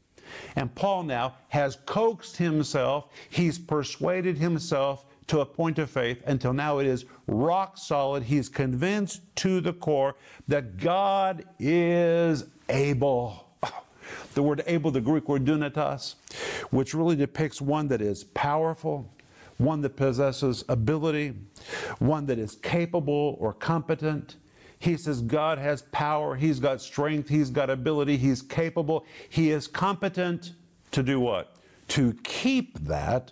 And 0.54 0.73
Paul 0.75 1.02
now 1.02 1.35
has 1.49 1.76
coaxed 1.87 2.37
himself, 2.37 3.09
he's 3.30 3.59
persuaded 3.59 4.38
himself 4.38 5.06
to 5.30 5.38
a 5.38 5.46
point 5.46 5.78
of 5.78 5.88
faith 5.88 6.20
until 6.26 6.52
now 6.52 6.78
it 6.78 6.88
is 6.88 7.04
rock 7.28 7.78
solid. 7.78 8.25
He's 8.25 8.49
convinced 8.49 9.22
to 9.37 9.60
the 9.60 9.72
core 9.72 10.16
that 10.49 10.76
God 10.76 11.44
is 11.58 12.46
able. 12.68 13.46
The 14.34 14.42
word 14.42 14.64
able, 14.66 14.90
the 14.90 15.00
Greek 15.00 15.28
word 15.28 15.44
dunatos, 15.44 16.14
which 16.70 16.94
really 16.94 17.14
depicts 17.14 17.60
one 17.60 17.87
that 17.88 18.00
is 18.00 18.25
powerful, 18.25 19.08
one 19.58 19.82
that 19.82 19.96
possesses 19.96 20.64
ability, 20.68 21.34
one 22.00 22.26
that 22.26 22.38
is 22.38 22.56
capable 22.56 23.37
or 23.38 23.52
competent. 23.52 24.34
He 24.80 24.96
says 24.96 25.20
God 25.20 25.58
has 25.58 25.82
power, 25.92 26.34
He's 26.34 26.58
got 26.58 26.80
strength, 26.80 27.28
He's 27.28 27.50
got 27.50 27.70
ability, 27.70 28.16
He's 28.16 28.42
capable, 28.42 29.04
He 29.28 29.50
is 29.50 29.68
competent 29.68 30.54
to 30.90 31.04
do 31.04 31.20
what? 31.20 31.54
To 31.88 32.14
keep 32.25 32.80
that 32.80 33.30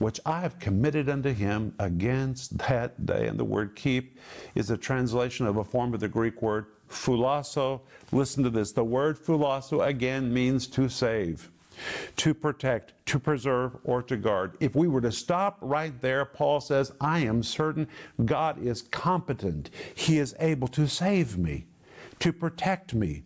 which 0.00 0.18
I 0.24 0.40
have 0.40 0.58
committed 0.58 1.10
unto 1.10 1.30
him 1.32 1.74
against 1.78 2.56
that 2.58 3.04
day. 3.04 3.26
And 3.26 3.38
the 3.38 3.44
word 3.44 3.76
keep 3.76 4.18
is 4.54 4.70
a 4.70 4.76
translation 4.76 5.46
of 5.46 5.58
a 5.58 5.64
form 5.64 5.92
of 5.92 6.00
the 6.00 6.08
Greek 6.08 6.40
word 6.40 6.66
phulasso. 6.88 7.82
Listen 8.10 8.42
to 8.42 8.50
this. 8.50 8.72
The 8.72 8.82
word 8.82 9.18
phulasso 9.18 9.86
again 9.86 10.32
means 10.32 10.66
to 10.68 10.88
save, 10.88 11.50
to 12.16 12.32
protect, 12.32 12.94
to 13.06 13.18
preserve, 13.18 13.76
or 13.84 14.02
to 14.04 14.16
guard. 14.16 14.56
If 14.58 14.74
we 14.74 14.88
were 14.88 15.02
to 15.02 15.12
stop 15.12 15.58
right 15.60 15.98
there, 16.00 16.24
Paul 16.24 16.62
says, 16.62 16.92
I 16.98 17.18
am 17.18 17.42
certain 17.42 17.86
God 18.24 18.62
is 18.62 18.80
competent. 18.80 19.68
He 19.94 20.18
is 20.18 20.34
able 20.40 20.68
to 20.68 20.88
save 20.88 21.36
me, 21.36 21.66
to 22.20 22.32
protect 22.32 22.94
me, 22.94 23.24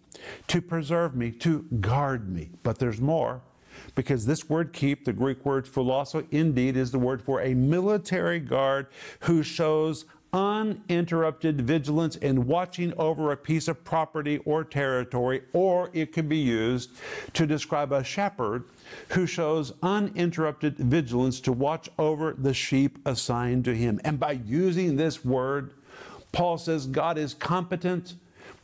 to 0.49 0.61
preserve 0.61 1.15
me, 1.15 1.31
to 1.31 1.63
guard 1.81 2.29
me. 2.29 2.51
But 2.65 2.81
there's 2.81 3.01
more 3.01 3.43
because 3.95 4.27
this 4.27 4.49
word 4.49 4.73
keep, 4.73 5.05
the 5.05 5.13
Greek 5.13 5.45
word 5.45 5.67
phulasso, 5.67 6.27
indeed 6.31 6.77
is 6.77 6.91
the 6.91 6.99
word 6.99 7.23
for 7.23 7.41
a 7.41 7.55
military 7.55 8.41
guard 8.41 8.87
who 9.21 9.43
shows 9.43 10.05
uninterrupted 10.35 11.61
vigilance 11.61 12.17
in 12.17 12.47
watching 12.47 12.93
over 12.99 13.31
a 13.31 13.37
piece 13.37 13.69
of 13.69 13.85
property 13.85 14.39
or 14.39 14.65
territory, 14.65 15.43
or 15.53 15.91
it 15.93 16.13
could 16.13 16.29
be 16.29 16.39
used 16.39 16.91
to 17.33 17.47
describe 17.47 17.93
a 17.93 18.03
shepherd 18.03 18.65
who 19.11 19.27
shows 19.27 19.73
uninterrupted 19.83 20.77
vigilance 20.77 21.39
to 21.41 21.53
watch 21.53 21.89
over 21.99 22.35
the 22.37 22.53
sheep 22.53 22.99
assigned 23.07 23.65
to 23.65 23.75
him. 23.75 24.01
And 24.05 24.19
by 24.19 24.33
using 24.33 24.97
this 24.97 25.25
word, 25.25 25.73
Paul 26.33 26.59
says 26.59 26.87
God 26.89 27.17
is 27.17 27.33
competent 27.33 28.15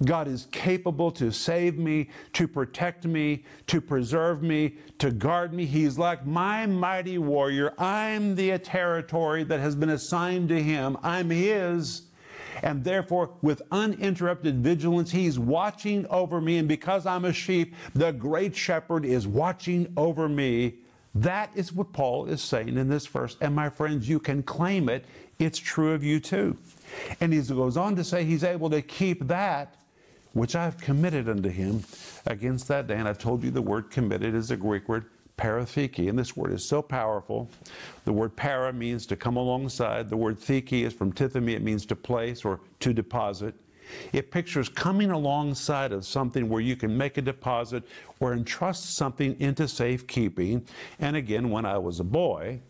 God 0.04 0.28
is 0.28 0.46
capable 0.50 1.10
to 1.12 1.30
save 1.30 1.76
me, 1.76 2.08
to 2.32 2.48
protect 2.48 3.04
me, 3.04 3.44
to 3.66 3.80
preserve 3.80 4.42
me, 4.42 4.76
to 4.98 5.10
guard 5.10 5.52
me. 5.52 5.66
He's 5.66 5.98
like 5.98 6.26
my 6.26 6.64
mighty 6.66 7.18
warrior. 7.18 7.74
I'm 7.78 8.34
the 8.34 8.58
territory 8.58 9.44
that 9.44 9.60
has 9.60 9.74
been 9.74 9.90
assigned 9.90 10.48
to 10.48 10.62
him. 10.62 10.96
I'm 11.02 11.28
his. 11.28 12.02
And 12.62 12.82
therefore, 12.82 13.30
with 13.42 13.62
uninterrupted 13.70 14.62
vigilance, 14.62 15.10
he's 15.10 15.38
watching 15.38 16.06
over 16.06 16.40
me. 16.40 16.58
And 16.58 16.68
because 16.68 17.06
I'm 17.06 17.26
a 17.26 17.32
sheep, 17.32 17.74
the 17.94 18.12
great 18.12 18.56
shepherd 18.56 19.04
is 19.04 19.26
watching 19.26 19.92
over 19.96 20.28
me. 20.28 20.76
That 21.14 21.50
is 21.54 21.72
what 21.72 21.92
Paul 21.92 22.26
is 22.26 22.40
saying 22.40 22.76
in 22.76 22.88
this 22.88 23.06
verse. 23.06 23.36
And 23.40 23.54
my 23.54 23.68
friends, 23.68 24.08
you 24.08 24.18
can 24.18 24.42
claim 24.42 24.88
it. 24.88 25.04
It's 25.38 25.58
true 25.58 25.92
of 25.92 26.04
you 26.04 26.20
too. 26.20 26.56
And 27.20 27.32
he 27.32 27.40
goes 27.40 27.76
on 27.76 27.96
to 27.96 28.04
say 28.04 28.24
he's 28.24 28.44
able 28.44 28.70
to 28.70 28.82
keep 28.82 29.26
that 29.26 29.74
which 30.32 30.54
I've 30.54 30.78
committed 30.78 31.28
unto 31.28 31.48
him 31.48 31.84
against 32.26 32.68
that 32.68 32.86
day. 32.86 32.96
And 32.96 33.08
I've 33.08 33.18
told 33.18 33.42
you 33.42 33.50
the 33.50 33.62
word 33.62 33.90
committed 33.90 34.34
is 34.34 34.50
a 34.50 34.56
Greek 34.56 34.88
word 34.88 35.06
paratheke, 35.36 36.08
and 36.08 36.18
this 36.18 36.36
word 36.36 36.52
is 36.52 36.64
so 36.64 36.82
powerful. 36.82 37.50
The 38.04 38.12
word 38.12 38.36
para 38.36 38.72
means 38.72 39.06
to 39.06 39.16
come 39.16 39.36
alongside. 39.36 40.08
The 40.10 40.16
word 40.16 40.38
theke 40.38 40.84
is 40.84 40.92
from 40.92 41.12
tithemi, 41.12 41.54
it 41.54 41.62
means 41.62 41.86
to 41.86 41.96
place 41.96 42.44
or 42.44 42.60
to 42.80 42.92
deposit. 42.92 43.54
It 44.12 44.30
pictures 44.30 44.68
coming 44.68 45.10
alongside 45.10 45.92
of 45.92 46.06
something 46.06 46.48
where 46.48 46.60
you 46.60 46.76
can 46.76 46.96
make 46.96 47.16
a 47.16 47.22
deposit 47.22 47.82
or 48.20 48.32
entrust 48.32 48.94
something 48.94 49.34
into 49.40 49.66
safekeeping. 49.66 50.64
And 51.00 51.16
again, 51.16 51.50
when 51.50 51.64
I 51.64 51.78
was 51.78 51.98
a 51.98 52.04
boy, 52.04 52.60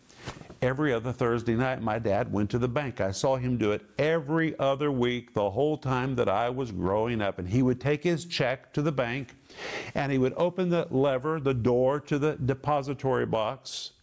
Every 0.63 0.93
other 0.93 1.11
Thursday 1.11 1.55
night, 1.55 1.81
my 1.81 1.97
dad 1.97 2.31
went 2.31 2.51
to 2.51 2.59
the 2.59 2.67
bank. 2.67 3.01
I 3.01 3.09
saw 3.09 3.35
him 3.35 3.57
do 3.57 3.71
it 3.71 3.81
every 3.97 4.57
other 4.59 4.91
week 4.91 5.33
the 5.33 5.49
whole 5.49 5.75
time 5.75 6.13
that 6.17 6.29
I 6.29 6.51
was 6.51 6.71
growing 6.71 7.19
up. 7.19 7.39
And 7.39 7.49
he 7.49 7.63
would 7.63 7.81
take 7.81 8.03
his 8.03 8.25
check 8.25 8.71
to 8.73 8.83
the 8.83 8.91
bank 8.91 9.33
and 9.95 10.11
he 10.11 10.19
would 10.19 10.33
open 10.37 10.69
the 10.69 10.87
lever, 10.91 11.39
the 11.39 11.55
door 11.55 11.99
to 12.01 12.19
the 12.19 12.33
depository 12.45 13.25
box. 13.25 13.93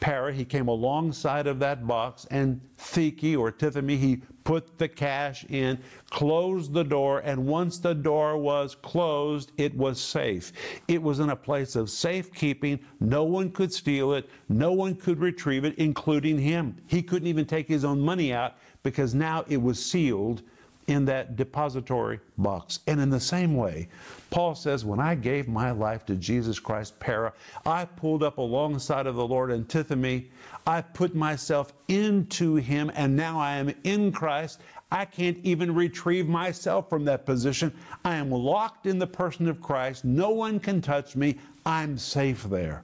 Para, 0.00 0.32
he 0.32 0.46
came 0.46 0.68
alongside 0.68 1.46
of 1.46 1.58
that 1.58 1.86
box, 1.86 2.24
and 2.30 2.60
theke 2.78 3.36
or 3.36 3.50
Tithemi, 3.50 3.98
he 3.98 4.22
put 4.48 4.78
the 4.78 4.88
cash 4.88 5.44
in, 5.50 5.78
closed 6.08 6.72
the 6.72 6.82
door, 6.82 7.18
and 7.18 7.46
once 7.46 7.78
the 7.78 7.94
door 7.94 8.38
was 8.38 8.74
closed, 8.74 9.52
it 9.58 9.76
was 9.76 10.00
safe. 10.00 10.54
It 10.88 11.02
was 11.02 11.20
in 11.20 11.28
a 11.28 11.36
place 11.36 11.76
of 11.76 11.90
safekeeping. 11.90 12.80
No 12.98 13.24
one 13.24 13.50
could 13.50 13.74
steal 13.74 14.14
it, 14.14 14.26
no 14.48 14.72
one 14.72 14.94
could 14.94 15.20
retrieve 15.20 15.66
it, 15.66 15.74
including 15.76 16.38
him. 16.38 16.78
He 16.86 17.02
couldn't 17.02 17.28
even 17.28 17.44
take 17.44 17.68
his 17.68 17.84
own 17.84 18.00
money 18.00 18.32
out 18.32 18.54
because 18.82 19.14
now 19.14 19.44
it 19.48 19.60
was 19.60 19.84
sealed 19.84 20.40
in 20.88 21.04
that 21.04 21.36
depository 21.36 22.18
box. 22.38 22.80
And 22.86 23.00
in 23.00 23.10
the 23.10 23.20
same 23.20 23.54
way, 23.54 23.88
Paul 24.30 24.54
says, 24.54 24.84
when 24.84 24.98
I 24.98 25.14
gave 25.14 25.46
my 25.46 25.70
life 25.70 26.04
to 26.06 26.16
Jesus 26.16 26.58
Christ, 26.58 26.98
para, 26.98 27.32
I 27.64 27.84
pulled 27.84 28.22
up 28.22 28.38
alongside 28.38 29.06
of 29.06 29.14
the 29.14 29.26
Lord 29.26 29.50
and 29.50 29.68
tithemi. 29.68 30.26
I 30.66 30.80
put 30.80 31.14
myself 31.14 31.72
into 31.88 32.56
him, 32.56 32.90
and 32.94 33.14
now 33.14 33.38
I 33.38 33.56
am 33.56 33.72
in 33.84 34.10
Christ. 34.10 34.60
I 34.90 35.04
can't 35.04 35.38
even 35.44 35.74
retrieve 35.74 36.26
myself 36.26 36.88
from 36.88 37.04
that 37.04 37.26
position. 37.26 37.72
I 38.04 38.16
am 38.16 38.30
locked 38.30 38.86
in 38.86 38.98
the 38.98 39.06
person 39.06 39.46
of 39.46 39.60
Christ. 39.60 40.04
No 40.04 40.30
one 40.30 40.58
can 40.58 40.80
touch 40.80 41.14
me. 41.14 41.38
I'm 41.66 41.98
safe 41.98 42.44
there. 42.44 42.82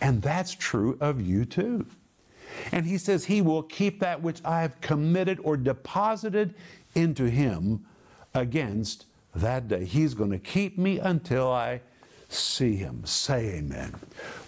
And 0.00 0.22
that's 0.22 0.54
true 0.54 0.96
of 1.00 1.20
you 1.20 1.44
too. 1.44 1.86
And 2.72 2.86
he 2.86 2.98
says, 2.98 3.24
He 3.24 3.42
will 3.42 3.62
keep 3.62 4.00
that 4.00 4.22
which 4.22 4.40
I 4.44 4.62
have 4.62 4.80
committed 4.80 5.40
or 5.42 5.56
deposited 5.56 6.54
into 6.94 7.24
him 7.24 7.84
against 8.34 9.06
that 9.34 9.68
day. 9.68 9.84
He's 9.84 10.14
going 10.14 10.30
to 10.30 10.38
keep 10.38 10.78
me 10.78 10.98
until 10.98 11.50
I 11.50 11.80
see 12.28 12.76
him. 12.76 13.04
Say 13.04 13.58
amen. 13.58 13.94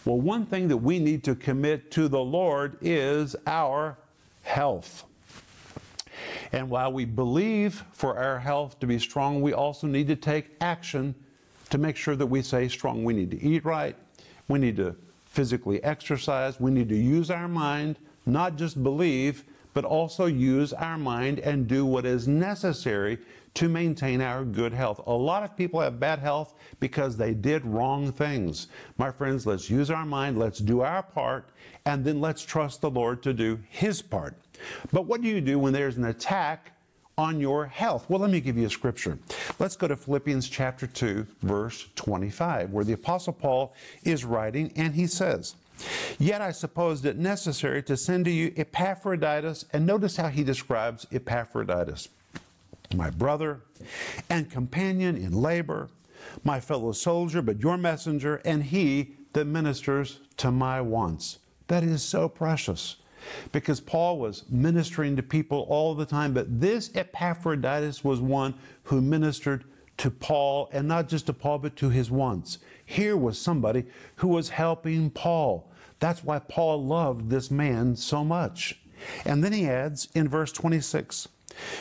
Well, 0.04 0.20
one 0.20 0.46
thing 0.46 0.68
that 0.68 0.76
we 0.76 0.98
need 0.98 1.24
to 1.24 1.34
commit 1.34 1.90
to 1.92 2.08
the 2.08 2.20
Lord 2.20 2.76
is 2.80 3.36
our 3.46 3.98
health. 4.42 5.04
And 6.52 6.68
while 6.68 6.92
we 6.92 7.04
believe 7.04 7.84
for 7.92 8.16
our 8.16 8.38
health 8.38 8.78
to 8.80 8.86
be 8.86 8.98
strong, 8.98 9.40
we 9.40 9.52
also 9.52 9.86
need 9.86 10.06
to 10.08 10.16
take 10.16 10.50
action 10.60 11.14
to 11.70 11.78
make 11.78 11.96
sure 11.96 12.14
that 12.16 12.26
we 12.26 12.42
stay 12.42 12.68
strong. 12.68 13.02
We 13.04 13.14
need 13.14 13.30
to 13.30 13.42
eat 13.42 13.64
right. 13.64 13.96
We 14.48 14.58
need 14.58 14.76
to 14.76 14.94
physically 15.24 15.82
exercise. 15.82 16.60
We 16.60 16.70
need 16.70 16.88
to 16.90 16.96
use 16.96 17.30
our 17.30 17.48
mind, 17.48 17.98
not 18.26 18.56
just 18.56 18.82
believe, 18.82 19.44
but 19.74 19.84
also 19.84 20.26
use 20.26 20.72
our 20.72 20.98
mind 20.98 21.38
and 21.40 21.66
do 21.66 21.84
what 21.84 22.06
is 22.06 22.28
necessary 22.28 23.18
to 23.54 23.68
maintain 23.68 24.20
our 24.20 24.44
good 24.44 24.72
health. 24.72 25.00
A 25.06 25.12
lot 25.12 25.42
of 25.42 25.56
people 25.56 25.80
have 25.80 26.00
bad 26.00 26.18
health 26.18 26.54
because 26.80 27.16
they 27.16 27.34
did 27.34 27.64
wrong 27.64 28.10
things. 28.10 28.68
My 28.96 29.10
friends, 29.10 29.46
let's 29.46 29.68
use 29.68 29.90
our 29.90 30.06
mind, 30.06 30.38
let's 30.38 30.58
do 30.58 30.80
our 30.80 31.02
part, 31.02 31.50
and 31.84 32.04
then 32.04 32.20
let's 32.20 32.42
trust 32.42 32.80
the 32.80 32.90
Lord 32.90 33.22
to 33.24 33.32
do 33.32 33.58
His 33.68 34.00
part. 34.00 34.34
But 34.92 35.06
what 35.06 35.20
do 35.20 35.28
you 35.28 35.40
do 35.40 35.58
when 35.58 35.72
there's 35.72 35.96
an 35.96 36.06
attack 36.06 36.72
on 37.18 37.40
your 37.40 37.66
health? 37.66 38.08
Well, 38.08 38.20
let 38.20 38.30
me 38.30 38.40
give 38.40 38.56
you 38.56 38.66
a 38.66 38.70
scripture. 38.70 39.18
Let's 39.58 39.76
go 39.76 39.86
to 39.86 39.96
Philippians 39.96 40.48
chapter 40.48 40.86
2, 40.86 41.26
verse 41.42 41.88
25, 41.96 42.70
where 42.70 42.84
the 42.84 42.94
Apostle 42.94 43.34
Paul 43.34 43.74
is 44.04 44.24
writing, 44.24 44.72
and 44.76 44.94
he 44.94 45.06
says, 45.06 45.56
Yet 46.18 46.40
I 46.40 46.52
supposed 46.52 47.04
it 47.04 47.16
necessary 47.16 47.82
to 47.84 47.96
send 47.96 48.24
to 48.26 48.30
you 48.30 48.52
Epaphroditus, 48.56 49.64
and 49.72 49.86
notice 49.86 50.16
how 50.16 50.28
he 50.28 50.44
describes 50.44 51.06
Epaphroditus 51.12 52.08
my 52.94 53.10
brother 53.10 53.62
and 54.28 54.50
companion 54.50 55.16
in 55.16 55.32
labor, 55.32 55.88
my 56.44 56.60
fellow 56.60 56.92
soldier, 56.92 57.42
but 57.42 57.60
your 57.60 57.76
messenger, 57.76 58.40
and 58.44 58.64
he 58.64 59.14
that 59.32 59.46
ministers 59.46 60.20
to 60.36 60.50
my 60.50 60.80
wants. 60.80 61.38
That 61.68 61.82
is 61.82 62.02
so 62.02 62.28
precious 62.28 62.96
because 63.52 63.80
Paul 63.80 64.18
was 64.18 64.44
ministering 64.50 65.16
to 65.16 65.22
people 65.22 65.66
all 65.68 65.94
the 65.94 66.04
time, 66.04 66.34
but 66.34 66.60
this 66.60 66.90
Epaphroditus 66.94 68.04
was 68.04 68.20
one 68.20 68.54
who 68.84 69.00
ministered 69.00 69.64
to 69.98 70.10
Paul, 70.10 70.68
and 70.72 70.88
not 70.88 71.08
just 71.08 71.26
to 71.26 71.32
Paul, 71.32 71.58
but 71.58 71.76
to 71.76 71.88
his 71.88 72.10
wants. 72.10 72.58
Here 72.84 73.16
was 73.16 73.38
somebody 73.38 73.84
who 74.16 74.28
was 74.28 74.50
helping 74.50 75.10
Paul. 75.10 75.70
That's 75.98 76.24
why 76.24 76.40
Paul 76.40 76.84
loved 76.84 77.30
this 77.30 77.50
man 77.50 77.96
so 77.96 78.24
much. 78.24 78.80
And 79.24 79.42
then 79.42 79.52
he 79.52 79.66
adds 79.66 80.08
in 80.14 80.28
verse 80.28 80.52
26 80.52 81.28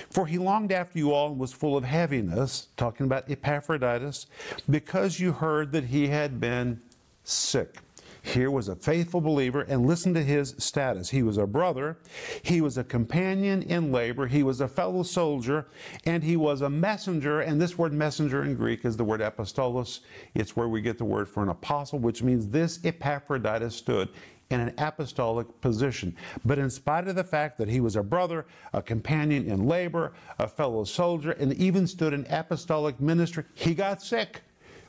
for 0.10 0.27
he 0.27 0.38
longed 0.38 0.72
after 0.72 0.98
you 0.98 1.13
all 1.13 1.29
and 1.31 1.39
was 1.39 1.53
full 1.53 1.77
of 1.77 1.84
heaviness, 1.84 2.67
talking 2.77 3.05
about 3.05 3.29
Epaphroditus, 3.29 4.27
because 4.70 5.20
you 5.20 5.31
heard 5.31 5.72
that 5.72 5.86
he 5.86 6.08
had 6.08 6.39
been 6.39 6.81
sick. 7.24 7.77
Here 8.24 8.51
was 8.51 8.68
a 8.68 8.75
faithful 8.75 9.20
believer, 9.20 9.62
and 9.62 9.88
listen 9.88 10.13
to 10.13 10.24
his 10.24 10.54
status. 10.60 11.10
He 11.10 11.24
was 11.24 11.38
a 11.38 11.48
brother, 11.48 11.98
he 12.44 12.62
was 12.62 12.78
a 12.78 12.84
companion 12.84 13.63
in 13.63 13.92
labor, 13.92 14.28
he 14.28 14.44
was 14.44 14.62
a 14.62 14.68
fellow 14.68 15.04
soldier, 15.04 15.66
and 16.06 16.24
he 16.24 16.38
was 16.38 16.62
a 16.62 16.70
messenger. 16.70 17.42
And 17.42 17.60
this 17.60 17.78
word 17.78 17.94
messenger 17.94 18.44
in 18.44 18.56
Greek 18.56 18.86
is 18.86 18.96
the 18.96 19.04
word 19.04 19.22
apostolos. 19.22 20.01
It's 20.36 20.56
where 20.56 20.68
we 20.68 20.82
get 20.82 21.00
the 21.00 21.06
word 21.06 21.28
for 21.28 21.42
an 21.42 21.50
apostle, 21.50 21.98
which 21.98 22.22
means 22.22 22.48
this 22.48 22.80
Epaphroditus 22.84 23.75
stood 23.75 24.10
in 24.51 24.60
an 24.60 24.74
apostolic 24.78 25.62
position. 25.62 26.16
But 26.46 26.60
in 26.60 26.70
spite 26.70 27.08
of 27.08 27.16
the 27.16 27.24
fact 27.24 27.58
that 27.58 27.70
he 27.70 27.80
was 27.80 27.96
a 27.96 28.04
brother, 28.04 28.46
a 28.74 28.82
companion 28.82 29.50
in 29.50 29.66
labor, 29.66 30.13
a 30.38 30.48
fellow 30.48 30.84
soldier, 30.84 31.32
and 31.32 31.54
even 31.54 31.88
stood 31.88 32.13
in 32.13 32.28
apostolic 32.30 33.00
ministry, 33.00 33.46
he 33.56 33.74
got 33.74 34.01
sick, 34.01 34.42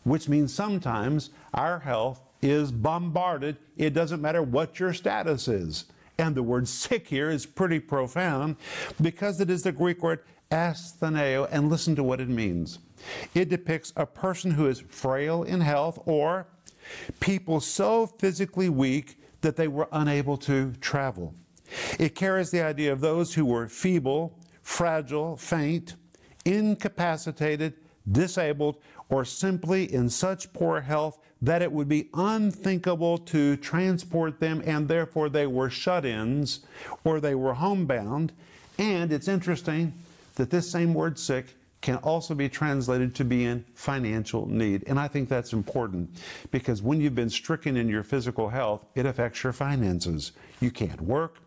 which 0.03 0.29
means 0.29 0.53
sometimes 0.53 1.31
our 1.55 1.79
health 1.79 2.21
is 2.43 2.73
bombarded. 2.73 3.57
It 3.77 3.95
doesn't 3.95 4.21
matter 4.21 4.43
what 4.43 4.79
your 4.79 4.93
status 4.93 5.49
is. 5.49 5.87
And 6.19 6.35
the 6.35 6.43
word 6.43 6.69
sick 6.69 7.09
here 7.09 7.31
is 7.31 7.47
pretty 7.47 7.81
profound 7.81 8.57
because 9.01 9.41
it 9.41 9.49
is 9.49 9.63
the 9.63 9.73
Greek 9.73 10.03
word 10.03 10.21
astheneo, 10.53 11.49
and 11.51 11.71
listen 11.71 11.97
to 11.97 12.03
what 12.03 12.21
it 12.21 12.29
means. 12.29 12.79
It 13.35 13.49
depicts 13.49 13.93
a 13.97 14.07
person 14.07 14.51
who 14.51 14.67
is 14.67 14.81
frail 14.81 15.43
in 15.45 15.61
health 15.61 15.99
or 16.05 16.47
people 17.21 17.61
so 17.61 18.07
physically 18.07 18.69
weak 18.69 19.19
that 19.41 19.57
they 19.57 19.67
were 19.67 19.89
unable 19.93 20.37
to 20.37 20.73
travel. 20.81 21.35
It 21.99 22.15
carries 22.15 22.51
the 22.51 22.63
idea 22.63 22.93
of 22.93 23.01
those 23.01 23.35
who 23.35 23.47
were 23.47 23.67
feeble, 23.67 24.39
fragile, 24.63 25.37
faint, 25.37 25.97
incapacitated, 26.45 27.75
disabled, 28.11 28.77
or 29.09 29.25
simply 29.25 29.93
in 29.93 30.11
such 30.11 30.53
poor 30.53 30.81
health 30.81 31.19
that 31.43 31.61
it 31.61 31.71
would 31.71 31.89
be 31.89 32.09
unthinkable 32.15 33.19
to 33.19 33.57
transport 33.57 34.39
them, 34.39 34.63
and 34.65 34.89
therefore 34.89 35.29
they 35.29 35.47
were 35.47 35.69
shut 35.69 36.07
ins 36.07 36.61
or 37.05 37.21
they 37.21 37.35
were 37.35 37.53
homebound. 37.53 38.33
And 38.79 39.13
it's 39.13 39.29
interesting 39.29 39.93
that 40.37 40.51
this 40.51 40.71
same 40.71 40.95
word 40.95 41.19
sick 41.19 41.47
can 41.83 41.97
also 41.97 42.33
be 42.33 42.49
translated 42.49 43.13
to 43.17 43.25
be 43.25 43.45
in 43.45 43.65
financial 43.75 44.47
need. 44.49 44.85
And 44.87 45.01
I 45.01 45.09
think 45.09 45.29
that's 45.29 45.53
important 45.53 46.09
because 46.53 46.81
when 46.81 47.01
you've 47.01 47.17
been 47.17 47.29
stricken 47.29 47.77
in 47.77 47.89
your 47.89 48.05
physical 48.05 48.49
health, 48.49 48.87
it 48.95 49.05
affects 49.05 49.43
your 49.43 49.53
finances. 49.53 50.31
You 50.61 50.71
can't 50.71 51.01
work. 51.01 51.39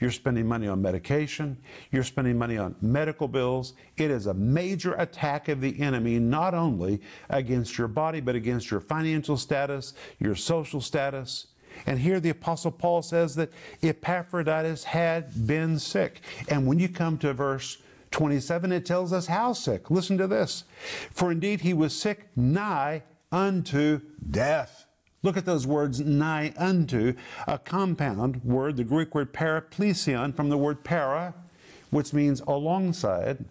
You're 0.00 0.10
spending 0.10 0.46
money 0.46 0.68
on 0.68 0.82
medication. 0.82 1.56
You're 1.90 2.04
spending 2.04 2.38
money 2.38 2.58
on 2.58 2.76
medical 2.80 3.28
bills. 3.28 3.74
It 3.96 4.10
is 4.10 4.26
a 4.26 4.34
major 4.34 4.94
attack 4.94 5.48
of 5.48 5.60
the 5.60 5.80
enemy, 5.80 6.18
not 6.18 6.54
only 6.54 7.00
against 7.28 7.78
your 7.78 7.88
body, 7.88 8.20
but 8.20 8.34
against 8.34 8.70
your 8.70 8.80
financial 8.80 9.36
status, 9.36 9.94
your 10.18 10.34
social 10.34 10.80
status. 10.80 11.48
And 11.86 11.98
here 11.98 12.20
the 12.20 12.30
Apostle 12.30 12.70
Paul 12.70 13.02
says 13.02 13.34
that 13.36 13.50
Epaphroditus 13.82 14.84
had 14.84 15.46
been 15.46 15.78
sick. 15.78 16.20
And 16.48 16.66
when 16.66 16.78
you 16.78 16.88
come 16.88 17.18
to 17.18 17.32
verse 17.32 17.78
27, 18.10 18.70
it 18.70 18.86
tells 18.86 19.12
us 19.12 19.26
how 19.26 19.52
sick. 19.52 19.90
Listen 19.90 20.16
to 20.18 20.26
this. 20.26 20.64
For 21.10 21.32
indeed 21.32 21.62
he 21.62 21.74
was 21.74 21.94
sick 21.94 22.28
nigh 22.36 23.02
unto 23.32 24.00
death. 24.30 24.83
Look 25.24 25.38
at 25.38 25.46
those 25.46 25.66
words, 25.66 26.00
nigh 26.00 26.52
unto, 26.58 27.14
a 27.48 27.56
compound 27.58 28.44
word, 28.44 28.76
the 28.76 28.84
Greek 28.84 29.14
word 29.14 29.32
paraplesion, 29.32 30.36
from 30.36 30.50
the 30.50 30.58
word 30.58 30.84
para, 30.84 31.32
which 31.88 32.12
means 32.12 32.42
alongside, 32.42 33.42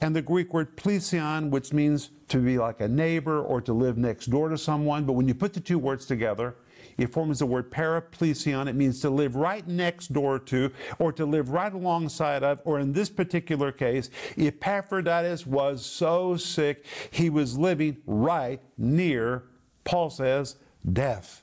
and 0.00 0.16
the 0.16 0.20
Greek 0.20 0.52
word 0.52 0.76
plesion, 0.76 1.50
which 1.50 1.72
means 1.72 2.10
to 2.26 2.38
be 2.38 2.58
like 2.58 2.80
a 2.80 2.88
neighbor 2.88 3.40
or 3.40 3.60
to 3.60 3.72
live 3.72 3.96
next 3.96 4.30
door 4.30 4.48
to 4.48 4.58
someone. 4.58 5.04
But 5.04 5.12
when 5.12 5.28
you 5.28 5.34
put 5.34 5.54
the 5.54 5.60
two 5.60 5.78
words 5.78 6.06
together, 6.06 6.56
it 6.98 7.12
forms 7.12 7.38
the 7.38 7.46
word 7.46 7.70
paraplesion. 7.70 8.66
It 8.66 8.74
means 8.74 9.00
to 9.02 9.10
live 9.10 9.36
right 9.36 9.66
next 9.68 10.12
door 10.12 10.40
to, 10.40 10.72
or 10.98 11.12
to 11.12 11.24
live 11.24 11.50
right 11.50 11.72
alongside 11.72 12.42
of, 12.42 12.58
or 12.64 12.80
in 12.80 12.94
this 12.94 13.08
particular 13.08 13.70
case, 13.70 14.10
Epaphroditus 14.36 15.46
was 15.46 15.86
so 15.86 16.36
sick, 16.36 16.84
he 17.12 17.30
was 17.30 17.56
living 17.56 17.98
right 18.06 18.60
near, 18.76 19.44
Paul 19.84 20.10
says, 20.10 20.56
death. 20.90 21.42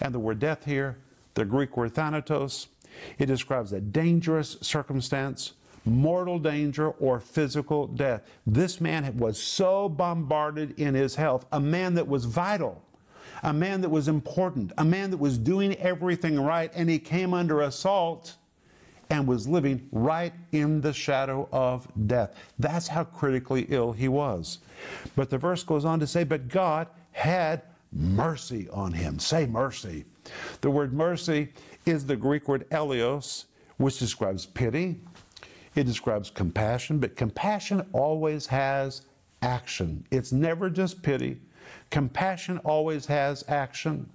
And 0.00 0.14
the 0.14 0.18
word 0.18 0.38
death 0.38 0.64
here, 0.64 0.98
the 1.34 1.44
Greek 1.44 1.76
word 1.76 1.94
thanatos, 1.94 2.68
it 3.18 3.26
describes 3.26 3.72
a 3.72 3.80
dangerous 3.80 4.56
circumstance, 4.60 5.52
mortal 5.84 6.38
danger, 6.38 6.90
or 6.90 7.20
physical 7.20 7.86
death. 7.86 8.22
This 8.46 8.80
man 8.80 9.16
was 9.16 9.42
so 9.42 9.88
bombarded 9.88 10.78
in 10.78 10.94
his 10.94 11.14
health, 11.14 11.46
a 11.52 11.60
man 11.60 11.94
that 11.94 12.06
was 12.06 12.24
vital 12.24 12.82
a 13.42 13.52
man 13.52 13.80
that 13.80 13.88
was 13.88 14.08
important, 14.08 14.72
a 14.78 14.84
man 14.84 15.10
that 15.10 15.16
was 15.16 15.36
doing 15.36 15.74
everything 15.76 16.40
right, 16.40 16.70
and 16.74 16.88
he 16.88 16.98
came 16.98 17.34
under 17.34 17.62
assault 17.62 18.36
and 19.10 19.26
was 19.26 19.46
living 19.46 19.88
right 19.92 20.32
in 20.52 20.80
the 20.80 20.92
shadow 20.92 21.48
of 21.52 21.86
death. 22.06 22.34
That's 22.58 22.88
how 22.88 23.04
critically 23.04 23.66
ill 23.68 23.92
he 23.92 24.08
was. 24.08 24.58
But 25.16 25.28
the 25.28 25.38
verse 25.38 25.62
goes 25.62 25.84
on 25.84 26.00
to 26.00 26.06
say, 26.06 26.24
But 26.24 26.48
God 26.48 26.88
had 27.10 27.62
mercy 27.92 28.68
on 28.70 28.92
him. 28.92 29.18
Say 29.18 29.46
mercy. 29.46 30.04
The 30.60 30.70
word 30.70 30.92
mercy 30.92 31.52
is 31.86 32.06
the 32.06 32.16
Greek 32.16 32.48
word 32.48 32.68
eleos, 32.70 33.46
which 33.76 33.98
describes 33.98 34.46
pity. 34.46 35.00
It 35.74 35.84
describes 35.84 36.30
compassion, 36.30 36.98
but 36.98 37.16
compassion 37.16 37.86
always 37.92 38.46
has 38.46 39.02
action. 39.40 40.04
It's 40.10 40.32
never 40.32 40.70
just 40.70 41.02
pity. 41.02 41.40
Compassion 41.90 42.58
always 42.58 43.06
has 43.06 43.44
action. 43.48 44.08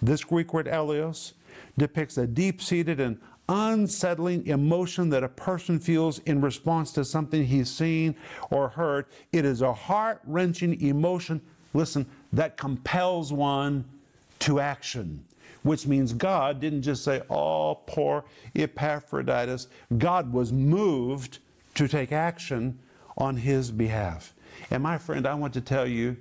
This 0.00 0.24
Greek 0.24 0.52
word 0.52 0.66
eleos 0.66 1.32
depicts 1.78 2.18
a 2.18 2.26
deep 2.26 2.60
seated 2.60 3.00
and 3.00 3.18
unsettling 3.48 4.46
emotion 4.46 5.10
that 5.10 5.22
a 5.22 5.28
person 5.28 5.78
feels 5.78 6.18
in 6.20 6.40
response 6.40 6.92
to 6.92 7.04
something 7.04 7.44
he's 7.44 7.70
seen 7.70 8.14
or 8.50 8.68
heard. 8.68 9.06
It 9.32 9.44
is 9.44 9.62
a 9.62 9.72
heart 9.72 10.20
wrenching 10.24 10.80
emotion, 10.80 11.40
listen, 11.74 12.06
that 12.32 12.56
compels 12.56 13.32
one 13.32 13.84
to 14.40 14.60
action, 14.60 15.24
which 15.62 15.86
means 15.86 16.12
God 16.12 16.60
didn't 16.60 16.82
just 16.82 17.04
say, 17.04 17.22
Oh, 17.30 17.78
poor 17.86 18.24
Epaphroditus. 18.54 19.68
God 19.98 20.32
was 20.32 20.52
moved 20.52 21.38
to 21.74 21.88
take 21.88 22.12
action 22.12 22.78
on 23.16 23.36
his 23.36 23.70
behalf. 23.70 24.34
And 24.70 24.82
my 24.82 24.98
friend, 24.98 25.26
I 25.26 25.34
want 25.34 25.54
to 25.54 25.60
tell 25.60 25.86
you 25.86 26.16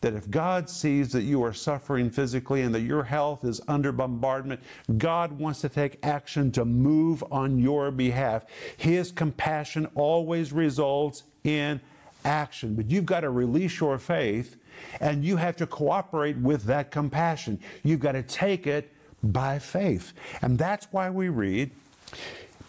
that 0.00 0.14
if 0.14 0.30
God 0.30 0.70
sees 0.70 1.12
that 1.12 1.22
you 1.22 1.42
are 1.44 1.52
suffering 1.52 2.10
physically 2.10 2.62
and 2.62 2.74
that 2.74 2.80
your 2.80 3.02
health 3.02 3.44
is 3.44 3.60
under 3.68 3.92
bombardment, 3.92 4.60
God 4.96 5.32
wants 5.32 5.60
to 5.60 5.68
take 5.68 5.98
action 6.02 6.50
to 6.52 6.64
move 6.64 7.22
on 7.30 7.58
your 7.58 7.90
behalf. 7.90 8.46
His 8.76 9.12
compassion 9.12 9.86
always 9.94 10.52
results 10.52 11.24
in 11.44 11.80
action, 12.24 12.74
but 12.74 12.90
you've 12.90 13.06
got 13.06 13.20
to 13.20 13.30
release 13.30 13.78
your 13.80 13.98
faith 13.98 14.56
and 15.00 15.24
you 15.24 15.36
have 15.36 15.56
to 15.56 15.66
cooperate 15.66 16.36
with 16.36 16.64
that 16.64 16.90
compassion. 16.90 17.58
You've 17.82 18.00
got 18.00 18.12
to 18.12 18.22
take 18.22 18.66
it 18.66 18.92
by 19.22 19.58
faith. 19.58 20.12
And 20.42 20.58
that's 20.58 20.88
why 20.90 21.10
we 21.10 21.28
read 21.28 21.70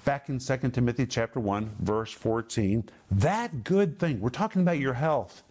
back 0.05 0.29
in 0.29 0.39
2 0.39 0.57
Timothy 0.71 1.05
chapter 1.05 1.39
1 1.39 1.75
verse 1.79 2.11
14, 2.11 2.83
that 3.11 3.63
good 3.63 3.99
thing. 3.99 4.19
We're 4.19 4.29
talking 4.29 4.61
about 4.61 4.79
your 4.79 4.93
health. 4.93 5.43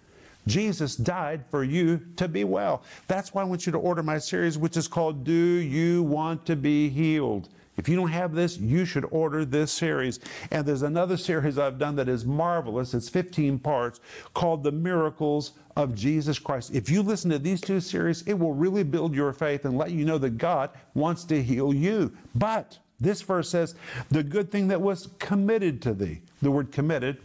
Jesus 0.46 0.96
died 0.96 1.44
for 1.50 1.62
you 1.62 2.00
to 2.16 2.26
be 2.26 2.44
well. 2.44 2.82
That's 3.06 3.34
why 3.34 3.42
I 3.42 3.44
want 3.44 3.66
you 3.66 3.72
to 3.72 3.78
order 3.78 4.02
my 4.02 4.18
series, 4.18 4.58
which 4.58 4.76
is 4.76 4.88
called 4.88 5.22
Do 5.22 5.32
You 5.32 6.02
Want 6.02 6.46
to 6.46 6.56
Be 6.56 6.88
Healed? 6.88 7.48
If 7.80 7.88
you 7.88 7.96
don't 7.96 8.10
have 8.10 8.34
this, 8.34 8.58
you 8.58 8.84
should 8.84 9.06
order 9.10 9.46
this 9.46 9.72
series. 9.72 10.20
And 10.50 10.66
there's 10.66 10.82
another 10.82 11.16
series 11.16 11.58
I've 11.58 11.78
done 11.78 11.96
that 11.96 12.10
is 12.10 12.26
marvelous. 12.26 12.92
It's 12.92 13.08
15 13.08 13.58
parts 13.58 14.00
called 14.34 14.62
The 14.62 14.70
Miracles 14.70 15.52
of 15.76 15.94
Jesus 15.94 16.38
Christ. 16.38 16.74
If 16.74 16.90
you 16.90 17.00
listen 17.00 17.30
to 17.30 17.38
these 17.38 17.62
two 17.62 17.80
series, 17.80 18.20
it 18.26 18.34
will 18.34 18.52
really 18.52 18.82
build 18.82 19.14
your 19.14 19.32
faith 19.32 19.64
and 19.64 19.78
let 19.78 19.92
you 19.92 20.04
know 20.04 20.18
that 20.18 20.36
God 20.36 20.68
wants 20.92 21.24
to 21.24 21.42
heal 21.42 21.72
you. 21.72 22.14
But 22.34 22.78
this 23.00 23.22
verse 23.22 23.48
says, 23.48 23.76
the 24.10 24.22
good 24.22 24.52
thing 24.52 24.68
that 24.68 24.82
was 24.82 25.08
committed 25.18 25.80
to 25.80 25.94
thee. 25.94 26.20
The 26.42 26.50
word 26.50 26.72
committed 26.72 27.16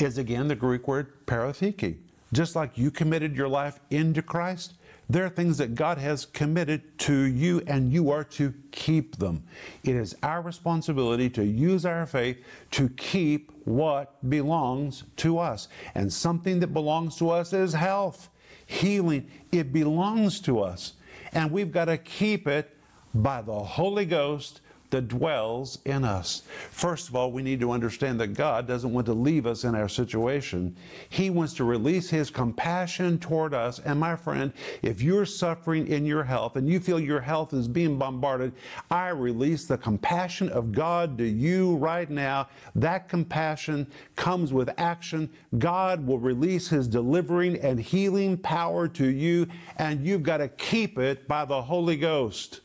is 0.00 0.18
again 0.18 0.48
the 0.48 0.56
Greek 0.56 0.88
word 0.88 1.24
paratheke. 1.26 1.94
Just 2.32 2.56
like 2.56 2.76
you 2.76 2.90
committed 2.90 3.36
your 3.36 3.46
life 3.46 3.78
into 3.90 4.20
Christ, 4.20 4.74
there 5.08 5.24
are 5.24 5.28
things 5.28 5.58
that 5.58 5.74
God 5.74 5.98
has 5.98 6.26
committed 6.26 6.98
to 7.00 7.14
you, 7.14 7.62
and 7.66 7.92
you 7.92 8.10
are 8.10 8.24
to 8.24 8.52
keep 8.72 9.16
them. 9.16 9.44
It 9.84 9.94
is 9.94 10.16
our 10.22 10.42
responsibility 10.42 11.30
to 11.30 11.44
use 11.44 11.86
our 11.86 12.06
faith 12.06 12.44
to 12.72 12.88
keep 12.90 13.52
what 13.64 14.28
belongs 14.28 15.04
to 15.18 15.38
us. 15.38 15.68
And 15.94 16.12
something 16.12 16.58
that 16.60 16.68
belongs 16.68 17.16
to 17.18 17.30
us 17.30 17.52
is 17.52 17.72
health, 17.72 18.30
healing. 18.66 19.30
It 19.52 19.72
belongs 19.72 20.40
to 20.40 20.60
us. 20.60 20.94
And 21.32 21.52
we've 21.52 21.70
got 21.70 21.84
to 21.84 21.98
keep 21.98 22.48
it 22.48 22.76
by 23.14 23.42
the 23.42 23.58
Holy 23.58 24.06
Ghost 24.06 24.60
that 24.90 25.08
dwells 25.08 25.78
in 25.84 26.04
us. 26.04 26.42
First 26.70 27.08
of 27.08 27.16
all, 27.16 27.32
we 27.32 27.42
need 27.42 27.60
to 27.60 27.70
understand 27.70 28.20
that 28.20 28.28
God 28.28 28.66
doesn't 28.66 28.92
want 28.92 29.06
to 29.06 29.12
leave 29.12 29.46
us 29.46 29.64
in 29.64 29.74
our 29.74 29.88
situation. 29.88 30.76
He 31.08 31.30
wants 31.30 31.54
to 31.54 31.64
release 31.64 32.10
His 32.10 32.30
compassion 32.30 33.18
toward 33.18 33.54
us. 33.54 33.78
And 33.80 33.98
my 33.98 34.16
friend, 34.16 34.52
if 34.82 35.02
you're 35.02 35.26
suffering 35.26 35.88
in 35.88 36.06
your 36.06 36.24
health 36.24 36.56
and 36.56 36.68
you 36.68 36.80
feel 36.80 37.00
your 37.00 37.20
health 37.20 37.52
is 37.52 37.68
being 37.68 37.98
bombarded, 37.98 38.52
I 38.90 39.08
release 39.08 39.66
the 39.66 39.78
compassion 39.78 40.48
of 40.50 40.72
God 40.72 41.18
to 41.18 41.24
you 41.24 41.76
right 41.76 42.08
now. 42.08 42.48
That 42.74 43.08
compassion 43.08 43.86
comes 44.14 44.52
with 44.52 44.70
action. 44.78 45.30
God 45.58 46.06
will 46.06 46.18
release 46.18 46.68
His 46.68 46.86
delivering 46.86 47.56
and 47.56 47.80
healing 47.80 48.36
power 48.36 48.88
to 48.88 49.06
you, 49.06 49.48
and 49.76 50.06
you've 50.06 50.22
got 50.22 50.38
to 50.38 50.48
keep 50.48 50.98
it 50.98 51.26
by 51.26 51.44
the 51.44 51.62
Holy 51.62 51.96
Ghost. 51.96 52.60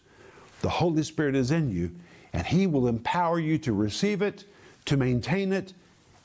The 0.61 0.69
Holy 0.69 1.01
Spirit 1.01 1.35
is 1.35 1.49
in 1.49 1.71
you 1.71 1.91
and 2.33 2.45
He 2.45 2.67
will 2.67 2.87
empower 2.87 3.39
you 3.39 3.57
to 3.59 3.73
receive 3.73 4.21
it, 4.21 4.45
to 4.85 4.97
maintain 4.97 5.51
it, 5.53 5.73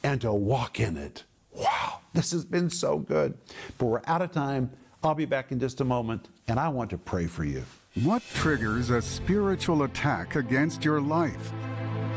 and 0.02 0.20
to 0.20 0.32
walk 0.32 0.80
in 0.80 0.96
it. 0.96 1.24
Wow, 1.52 2.00
this 2.12 2.32
has 2.32 2.44
been 2.44 2.70
so 2.70 2.98
good. 2.98 3.36
But 3.78 3.86
we're 3.86 4.02
out 4.06 4.22
of 4.22 4.32
time. 4.32 4.70
I'll 5.02 5.14
be 5.14 5.24
back 5.24 5.52
in 5.52 5.60
just 5.60 5.80
a 5.80 5.84
moment, 5.84 6.28
and 6.48 6.58
I 6.58 6.68
want 6.68 6.90
to 6.90 6.98
pray 6.98 7.26
for 7.26 7.44
you. 7.44 7.64
What 8.02 8.22
triggers 8.34 8.90
a 8.90 9.00
spiritual 9.00 9.84
attack 9.84 10.36
against 10.36 10.84
your 10.84 11.00
life? 11.00 11.52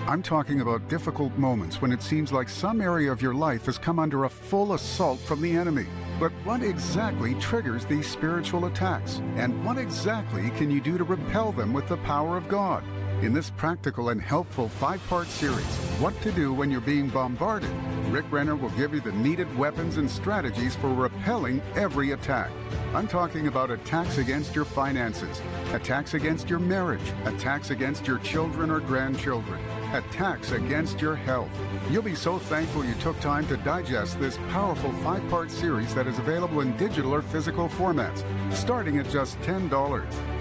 I'm 0.07 0.23
talking 0.23 0.61
about 0.61 0.89
difficult 0.89 1.37
moments 1.37 1.81
when 1.81 1.91
it 1.91 2.01
seems 2.01 2.33
like 2.33 2.49
some 2.49 2.81
area 2.81 3.11
of 3.11 3.21
your 3.21 3.35
life 3.35 3.65
has 3.67 3.77
come 3.77 3.99
under 3.99 4.25
a 4.25 4.29
full 4.29 4.73
assault 4.73 5.19
from 5.19 5.39
the 5.39 5.51
enemy. 5.55 5.85
But 6.19 6.31
what 6.43 6.63
exactly 6.63 7.35
triggers 7.35 7.85
these 7.85 8.09
spiritual 8.09 8.65
attacks? 8.65 9.21
And 9.35 9.63
what 9.63 9.77
exactly 9.77 10.49
can 10.57 10.71
you 10.71 10.81
do 10.81 10.97
to 10.97 11.03
repel 11.03 11.51
them 11.51 11.73
with 11.73 11.87
the 11.87 11.97
power 11.97 12.35
of 12.35 12.47
God? 12.47 12.83
In 13.21 13.33
this 13.33 13.49
practical 13.49 14.09
and 14.09 14.21
helpful 14.21 14.69
five 14.69 15.05
part 15.09 15.27
series, 15.27 15.65
What 15.99 16.19
to 16.21 16.31
Do 16.31 16.53
When 16.53 16.71
You're 16.71 16.79
Being 16.79 17.09
Bombarded, 17.09 17.69
Rick 18.09 18.31
Renner 18.31 18.55
will 18.55 18.69
give 18.69 18.93
you 18.93 19.01
the 19.01 19.11
needed 19.11 19.53
weapons 19.57 19.97
and 19.97 20.09
strategies 20.09 20.73
for 20.77 20.93
repelling 20.93 21.61
every 21.75 22.11
attack. 22.11 22.49
I'm 22.93 23.09
talking 23.09 23.47
about 23.47 23.71
attacks 23.71 24.19
against 24.19 24.55
your 24.55 24.63
finances, 24.63 25.41
attacks 25.73 26.13
against 26.13 26.49
your 26.49 26.59
marriage, 26.59 27.13
attacks 27.25 27.71
against 27.71 28.07
your 28.07 28.19
children 28.19 28.71
or 28.71 28.79
grandchildren, 28.79 29.59
attacks 29.93 30.53
against 30.53 31.01
your 31.01 31.17
health. 31.17 31.51
You'll 31.91 32.01
be 32.01 32.15
so 32.15 32.39
thankful 32.39 32.85
you 32.85 32.95
took 32.95 33.19
time 33.19 33.45
to 33.47 33.57
digest 33.57 34.17
this 34.21 34.37
powerful 34.49 34.93
five 35.03 35.27
part 35.29 35.51
series 35.51 35.93
that 35.93 36.07
is 36.07 36.19
available 36.19 36.61
in 36.61 36.75
digital 36.77 37.13
or 37.13 37.21
physical 37.21 37.67
formats, 37.67 38.23
starting 38.53 38.97
at 38.97 39.09
just 39.09 39.37
$10. 39.41 39.69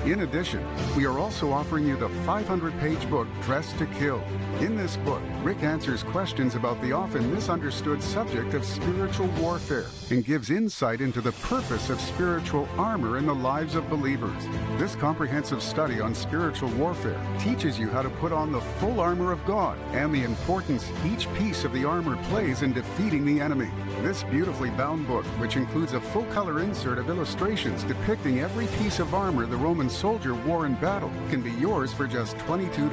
In 0.04 0.20
addition, 0.20 0.64
we 0.96 1.04
are 1.06 1.18
also 1.18 1.52
offering 1.52 1.86
you 1.86 1.96
the 1.96 2.08
500 2.24 2.78
page 2.78 3.10
book 3.10 3.26
Dressed 3.42 3.76
to 3.78 3.86
Kill. 3.86 4.22
In 4.60 4.76
this 4.76 4.96
book, 4.98 5.20
Rick 5.42 5.62
answers 5.62 6.02
questions 6.02 6.54
about 6.54 6.80
the 6.80 6.92
often 6.92 7.32
misunderstood 7.34 8.02
subject 8.02 8.54
of 8.54 8.64
spiritual 8.64 9.26
warfare 9.40 9.86
and 10.10 10.24
gives 10.24 10.50
insight 10.50 11.00
into 11.00 11.20
the 11.20 11.32
purpose 11.32 11.90
of 11.90 12.00
spiritual 12.00 12.68
armor 12.78 13.18
in 13.18 13.26
the 13.26 13.34
lives 13.34 13.74
of 13.74 13.90
believers. 13.90 14.46
This 14.78 14.94
comprehensive 14.94 15.62
study 15.62 16.00
on 16.00 16.14
spiritual 16.14 16.70
warfare 16.70 17.20
teaches 17.38 17.78
you 17.78 17.88
how 17.88 18.02
to 18.02 18.10
put 18.10 18.32
on 18.32 18.52
the 18.52 18.60
full 18.60 19.00
armor 19.00 19.32
of 19.32 19.44
God 19.44 19.78
and 19.92 20.14
the 20.14 20.22
importance 20.22 20.90
each 21.04 21.32
piece 21.34 21.64
of 21.64 21.72
the 21.72 21.84
armor 21.84 22.16
plays 22.24 22.62
in 22.62 22.72
defeating 22.72 23.26
the 23.26 23.40
enemy. 23.40 23.70
This 24.00 24.22
beautifully 24.22 24.70
bound 24.70 25.06
book, 25.06 25.24
which 25.40 25.56
includes 25.56 25.92
a 25.92 26.00
full 26.00 26.24
color 26.26 26.60
insert 26.60 26.98
of 26.98 27.10
illustrations 27.10 27.84
depicting 27.84 28.40
every 28.40 28.68
piece 28.78 29.00
of 29.00 29.12
armor 29.12 29.44
the 29.44 29.56
Roman 29.56 29.87
soldier 29.88 30.34
war 30.34 30.66
in 30.66 30.74
battle, 30.74 31.10
can 31.30 31.42
be 31.42 31.52
yours 31.52 31.92
for 31.92 32.06
just 32.06 32.36
$22. 32.38 32.90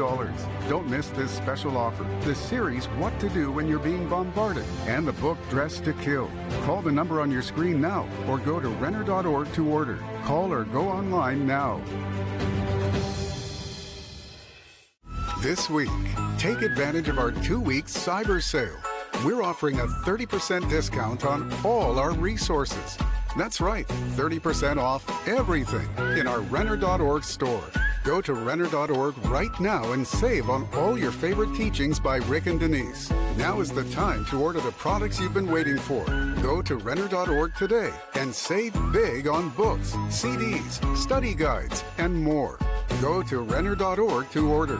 Don't 0.70 0.90
miss 0.90 1.10
this 1.10 1.32
special 1.32 1.78
offer 1.78 2.06
the 2.22 2.36
series 2.36 2.86
What 2.98 3.20
to 3.20 3.30
Do 3.30 3.52
When 3.52 3.68
You're 3.68 3.80
Being 3.80 4.08
Bombarded 4.08 4.66
and 4.88 5.08
the 5.08 5.14
book 5.14 5.38
Dressed 5.50 5.84
to 5.86 5.94
Kill. 5.94 6.30
Call 6.64 6.82
the 6.82 6.92
number 6.92 7.22
on 7.22 7.32
your 7.32 7.42
screen 7.42 7.80
now 7.82 8.08
or 8.28 8.38
go 8.38 8.60
to 8.60 8.70
Renner.org 8.70 9.52
to 9.54 9.68
order. 9.68 10.04
Call 10.24 10.52
or 10.52 10.64
go 10.64 10.88
online 10.88 11.46
now. 11.46 11.82
This 15.42 15.70
week, 15.70 15.90
take 16.38 16.62
advantage 16.62 17.08
of 17.08 17.20
our 17.20 17.32
two 17.32 17.60
week 17.60 17.86
cyber 17.86 18.42
sale. 18.42 18.78
We're 19.24 19.44
offering 19.44 19.80
a 19.80 19.86
30% 19.86 20.70
discount 20.70 21.26
on 21.26 21.52
all 21.64 22.00
our 22.00 22.12
resources. 22.12 22.98
That's 23.38 23.60
right, 23.60 23.88
30% 23.88 24.78
off 24.78 25.28
everything 25.28 25.88
in 26.17 26.28
our 26.28 26.41
Renner.org 26.41 27.24
store. 27.24 27.63
Go 28.06 28.21
to 28.21 28.34
Renner.org 28.34 29.17
right 29.26 29.60
now 29.60 29.93
and 29.93 30.06
save 30.06 30.50
on 30.50 30.67
all 30.76 30.98
your 30.98 31.12
favorite 31.12 31.56
teachings 31.56 32.00
by 32.00 32.17
Rick 32.17 32.45
and 32.45 32.60
Denise. 32.60 33.10
Now 33.36 33.60
is 33.60 33.71
the 33.71 33.84
time 33.86 34.26
to 34.26 34.39
order 34.39 34.62
the 34.62 34.71
products 34.74 35.19
you've 35.19 35.34
been 35.34 35.52
waiting 35.52 35.80
for. 35.80 36.06
Go 36.41 36.62
to 36.62 36.76
Renner.org 36.78 37.56
today 37.56 37.91
and 38.13 38.34
save 38.34 38.74
big 38.93 39.28
on 39.28 39.50
books, 39.50 39.93
CDs, 40.10 40.95
study 40.95 41.34
guides, 41.34 41.84
and 41.98 42.15
more. 42.15 42.60
Go 43.02 43.24
to 43.24 43.39
Renner.org 43.39 44.30
to 44.32 44.48
order. 44.52 44.80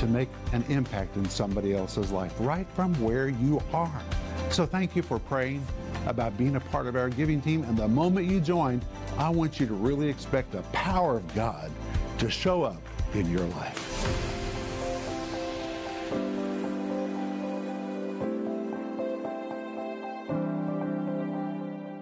to 0.00 0.06
make 0.06 0.28
an 0.52 0.64
impact 0.68 1.16
in 1.16 1.28
somebody 1.28 1.74
else's 1.74 2.10
life 2.10 2.34
right 2.40 2.66
from 2.74 2.94
where 3.02 3.28
you 3.28 3.62
are. 3.72 4.02
So 4.50 4.66
thank 4.66 4.94
you 4.94 5.02
for 5.02 5.18
praying 5.18 5.66
about 6.06 6.36
being 6.36 6.56
a 6.56 6.60
part 6.60 6.86
of 6.86 6.96
our 6.96 7.08
giving 7.08 7.40
team. 7.40 7.64
And 7.64 7.76
the 7.76 7.88
moment 7.88 8.26
you 8.26 8.40
join, 8.40 8.82
I 9.18 9.28
want 9.30 9.58
you 9.60 9.66
to 9.66 9.74
really 9.74 10.08
expect 10.08 10.52
the 10.52 10.62
power 10.72 11.16
of 11.16 11.34
God 11.34 11.70
to 12.18 12.30
show 12.30 12.62
up 12.62 12.82
in 13.14 13.30
your 13.30 13.44
life. 13.46 14.34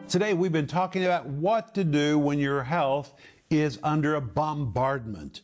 Today, 0.09 0.35
we've 0.35 0.52
been 0.52 0.66
talking 0.66 1.07
about 1.07 1.26
what 1.26 1.74
to 1.74 1.85
do 1.85 2.18
when 2.18 2.38
your 2.38 2.62
health 2.62 3.14
is 3.48 3.78
under 3.83 4.16
a 4.16 4.20
bombardment. 4.20 5.40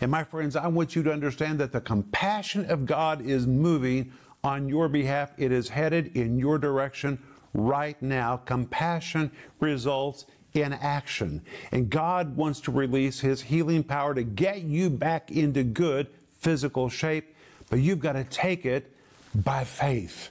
And 0.00 0.10
my 0.10 0.24
friends, 0.24 0.56
I 0.56 0.66
want 0.66 0.96
you 0.96 1.02
to 1.04 1.12
understand 1.12 1.58
that 1.60 1.72
the 1.72 1.80
compassion 1.80 2.64
of 2.70 2.86
God 2.86 3.20
is 3.24 3.46
moving 3.46 4.12
on 4.44 4.68
your 4.68 4.88
behalf. 4.88 5.32
It 5.36 5.52
is 5.52 5.68
headed 5.68 6.16
in 6.16 6.38
your 6.38 6.58
direction 6.58 7.22
right 7.54 8.00
now. 8.02 8.38
Compassion 8.38 9.30
results 9.60 10.26
in 10.54 10.72
action. 10.72 11.42
And 11.70 11.88
God 11.88 12.36
wants 12.36 12.60
to 12.62 12.72
release 12.72 13.20
His 13.20 13.42
healing 13.42 13.84
power 13.84 14.14
to 14.14 14.22
get 14.22 14.62
you 14.62 14.90
back 14.90 15.30
into 15.30 15.62
good 15.62 16.08
physical 16.32 16.88
shape, 16.88 17.34
but 17.70 17.78
you've 17.78 18.00
got 18.00 18.12
to 18.12 18.24
take 18.24 18.66
it 18.66 18.94
by 19.34 19.64
faith. 19.64 20.30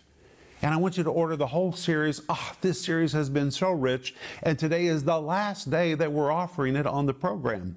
And 0.63 0.74
I 0.74 0.78
want 0.78 0.95
you 0.95 1.04
to 1.04 1.10
order 1.10 1.36
the 1.36 1.47
whole 1.47 1.71
series. 1.71 2.21
Oh, 2.30 2.52
this 2.62 2.80
series 2.80 3.13
has 3.13 3.30
been 3.30 3.50
so 3.50 3.71
rich. 3.71 4.13
And 4.43 4.60
today 4.60 4.86
is 4.86 5.04
the 5.04 5.19
last 5.19 5.71
day 5.71 5.95
that 5.95 6.12
we're 6.12 6.32
offering 6.32 6.76
it 6.76 6.86
on 6.86 7.08
the 7.08 7.13
program. 7.13 7.76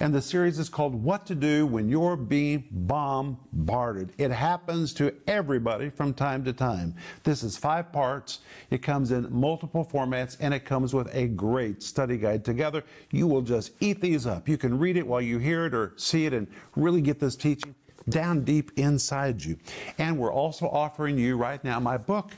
And 0.00 0.14
the 0.14 0.20
series 0.20 0.58
is 0.58 0.68
called 0.68 0.94
What 0.94 1.24
to 1.26 1.34
Do 1.34 1.66
When 1.66 1.88
You're 1.88 2.16
Being 2.16 2.64
Bombarded. 2.70 4.12
It 4.18 4.30
happens 4.30 4.92
to 4.94 5.14
everybody 5.26 5.88
from 5.88 6.12
time 6.12 6.44
to 6.44 6.52
time. 6.52 6.94
This 7.24 7.42
is 7.42 7.56
five 7.56 7.90
parts. 7.90 8.40
It 8.70 8.82
comes 8.82 9.12
in 9.12 9.32
multiple 9.32 9.88
formats 9.90 10.36
and 10.38 10.52
it 10.52 10.66
comes 10.66 10.92
with 10.92 11.08
a 11.14 11.28
great 11.28 11.82
study 11.82 12.18
guide. 12.18 12.44
Together, 12.44 12.84
you 13.12 13.26
will 13.26 13.42
just 13.42 13.72
eat 13.80 14.02
these 14.02 14.26
up. 14.26 14.46
You 14.46 14.58
can 14.58 14.78
read 14.78 14.98
it 14.98 15.06
while 15.06 15.22
you 15.22 15.38
hear 15.38 15.64
it 15.66 15.74
or 15.74 15.94
see 15.96 16.26
it 16.26 16.34
and 16.34 16.46
really 16.74 17.00
get 17.00 17.18
this 17.18 17.34
teaching 17.34 17.74
down 18.08 18.44
deep 18.44 18.72
inside 18.76 19.44
you. 19.44 19.56
And 19.98 20.18
we're 20.18 20.32
also 20.32 20.66
offering 20.68 21.18
you 21.18 21.36
right 21.36 21.62
now 21.64 21.80
my 21.80 21.96
book, 21.96 22.30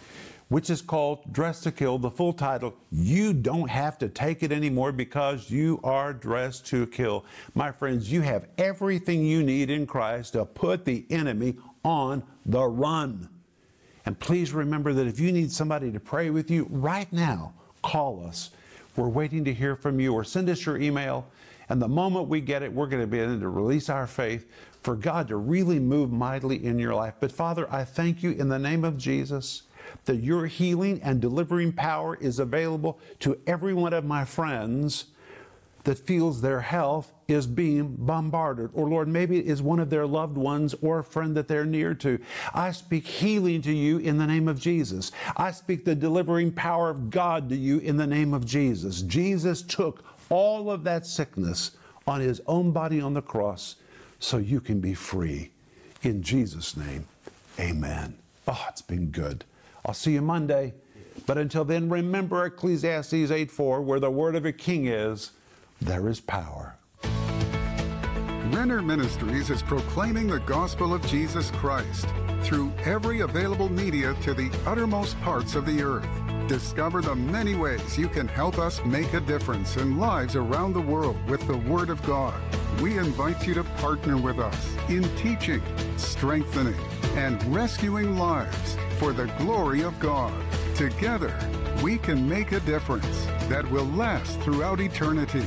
which 0.48 0.70
is 0.70 0.80
called 0.80 1.32
Dressed 1.32 1.64
to 1.64 1.72
Kill. 1.72 1.98
The 1.98 2.10
full 2.10 2.32
title, 2.32 2.74
You 2.90 3.32
Don't 3.32 3.68
Have 3.68 3.98
to 3.98 4.08
Take 4.08 4.42
It 4.42 4.52
Anymore 4.52 4.92
Because 4.92 5.50
You 5.50 5.80
Are 5.84 6.12
Dressed 6.12 6.66
to 6.66 6.86
Kill. 6.86 7.24
My 7.54 7.70
friends, 7.70 8.10
you 8.10 8.22
have 8.22 8.46
everything 8.56 9.24
you 9.24 9.42
need 9.42 9.70
in 9.70 9.86
Christ 9.86 10.32
to 10.32 10.44
put 10.44 10.84
the 10.84 11.04
enemy 11.10 11.56
on 11.84 12.22
the 12.46 12.64
run. 12.64 13.28
And 14.06 14.18
please 14.18 14.52
remember 14.52 14.94
that 14.94 15.06
if 15.06 15.20
you 15.20 15.32
need 15.32 15.52
somebody 15.52 15.92
to 15.92 16.00
pray 16.00 16.30
with 16.30 16.50
you 16.50 16.66
right 16.70 17.12
now, 17.12 17.52
call 17.82 18.24
us. 18.26 18.50
We're 18.96 19.08
waiting 19.08 19.44
to 19.44 19.52
hear 19.52 19.76
from 19.76 20.00
you 20.00 20.14
or 20.14 20.24
send 20.24 20.48
us 20.48 20.64
your 20.64 20.78
email. 20.78 21.28
And 21.68 21.80
the 21.82 21.88
moment 21.88 22.28
we 22.28 22.40
get 22.40 22.62
it, 22.62 22.72
we're 22.72 22.86
going 22.86 23.02
to 23.02 23.06
be 23.06 23.20
able 23.20 23.38
to 23.38 23.48
release 23.48 23.88
our 23.88 24.06
faith 24.06 24.46
for 24.82 24.94
God 24.94 25.28
to 25.28 25.36
really 25.36 25.78
move 25.78 26.12
mightily 26.12 26.64
in 26.64 26.78
your 26.78 26.94
life. 26.94 27.14
But 27.20 27.32
Father, 27.32 27.72
I 27.72 27.84
thank 27.84 28.22
you 28.22 28.30
in 28.30 28.48
the 28.48 28.58
name 28.58 28.84
of 28.84 28.96
Jesus 28.96 29.62
that 30.04 30.16
your 30.16 30.46
healing 30.46 31.00
and 31.02 31.20
delivering 31.20 31.72
power 31.72 32.16
is 32.16 32.38
available 32.38 32.98
to 33.20 33.38
every 33.46 33.74
one 33.74 33.92
of 33.92 34.04
my 34.04 34.24
friends 34.24 35.06
that 35.84 35.98
feels 35.98 36.40
their 36.40 36.60
health 36.60 37.12
is 37.28 37.46
being 37.46 37.94
bombarded. 37.98 38.70
Or, 38.74 38.88
Lord, 38.88 39.08
maybe 39.08 39.38
it 39.38 39.46
is 39.46 39.62
one 39.62 39.78
of 39.78 39.88
their 39.88 40.06
loved 40.06 40.36
ones 40.36 40.74
or 40.82 40.98
a 40.98 41.04
friend 41.04 41.34
that 41.36 41.48
they're 41.48 41.64
near 41.64 41.94
to. 41.94 42.18
I 42.52 42.72
speak 42.72 43.06
healing 43.06 43.62
to 43.62 43.72
you 43.72 43.98
in 43.98 44.18
the 44.18 44.26
name 44.26 44.48
of 44.48 44.60
Jesus. 44.60 45.12
I 45.36 45.50
speak 45.50 45.84
the 45.84 45.94
delivering 45.94 46.52
power 46.52 46.90
of 46.90 47.08
God 47.08 47.48
to 47.48 47.56
you 47.56 47.78
in 47.78 47.96
the 47.96 48.06
name 48.06 48.34
of 48.34 48.44
Jesus. 48.44 49.02
Jesus 49.02 49.62
took 49.62 50.04
all 50.30 50.70
of 50.70 50.84
that 50.84 51.06
sickness 51.06 51.72
on 52.06 52.20
his 52.20 52.40
own 52.46 52.72
body 52.72 53.00
on 53.00 53.14
the 53.14 53.22
cross 53.22 53.76
so 54.18 54.38
you 54.38 54.60
can 54.60 54.80
be 54.80 54.94
free. 54.94 55.50
In 56.02 56.22
Jesus' 56.22 56.76
name, 56.76 57.06
amen. 57.58 58.18
Oh, 58.46 58.66
it's 58.68 58.82
been 58.82 59.10
good. 59.10 59.44
I'll 59.84 59.94
see 59.94 60.12
you 60.12 60.22
Monday. 60.22 60.74
But 61.26 61.38
until 61.38 61.64
then, 61.64 61.88
remember 61.88 62.46
Ecclesiastes 62.46 63.30
8 63.30 63.50
4, 63.50 63.82
where 63.82 64.00
the 64.00 64.10
word 64.10 64.36
of 64.36 64.46
a 64.46 64.52
king 64.52 64.86
is, 64.86 65.32
there 65.80 66.08
is 66.08 66.20
power. 66.20 66.76
Renner 68.52 68.80
Ministries 68.80 69.50
is 69.50 69.62
proclaiming 69.62 70.26
the 70.26 70.40
gospel 70.40 70.94
of 70.94 71.06
Jesus 71.06 71.50
Christ 71.52 72.06
through 72.42 72.72
every 72.84 73.20
available 73.20 73.68
media 73.68 74.14
to 74.22 74.32
the 74.32 74.50
uttermost 74.66 75.20
parts 75.20 75.54
of 75.54 75.66
the 75.66 75.82
earth. 75.82 76.27
Discover 76.48 77.02
the 77.02 77.14
many 77.14 77.54
ways 77.54 77.98
you 77.98 78.08
can 78.08 78.26
help 78.26 78.58
us 78.58 78.82
make 78.82 79.12
a 79.12 79.20
difference 79.20 79.76
in 79.76 79.98
lives 79.98 80.34
around 80.34 80.72
the 80.72 80.80
world 80.80 81.18
with 81.28 81.46
the 81.46 81.58
Word 81.58 81.90
of 81.90 82.02
God. 82.04 82.40
We 82.80 82.96
invite 82.96 83.46
you 83.46 83.52
to 83.52 83.64
partner 83.64 84.16
with 84.16 84.38
us 84.38 84.74
in 84.88 85.02
teaching, 85.16 85.60
strengthening, 85.98 86.80
and 87.16 87.44
rescuing 87.54 88.16
lives 88.16 88.78
for 88.98 89.12
the 89.12 89.26
glory 89.36 89.82
of 89.82 90.00
God. 90.00 90.32
Together, 90.74 91.38
we 91.82 91.98
can 91.98 92.26
make 92.26 92.52
a 92.52 92.60
difference 92.60 93.26
that 93.50 93.70
will 93.70 93.84
last 93.84 94.40
throughout 94.40 94.80
eternity. 94.80 95.46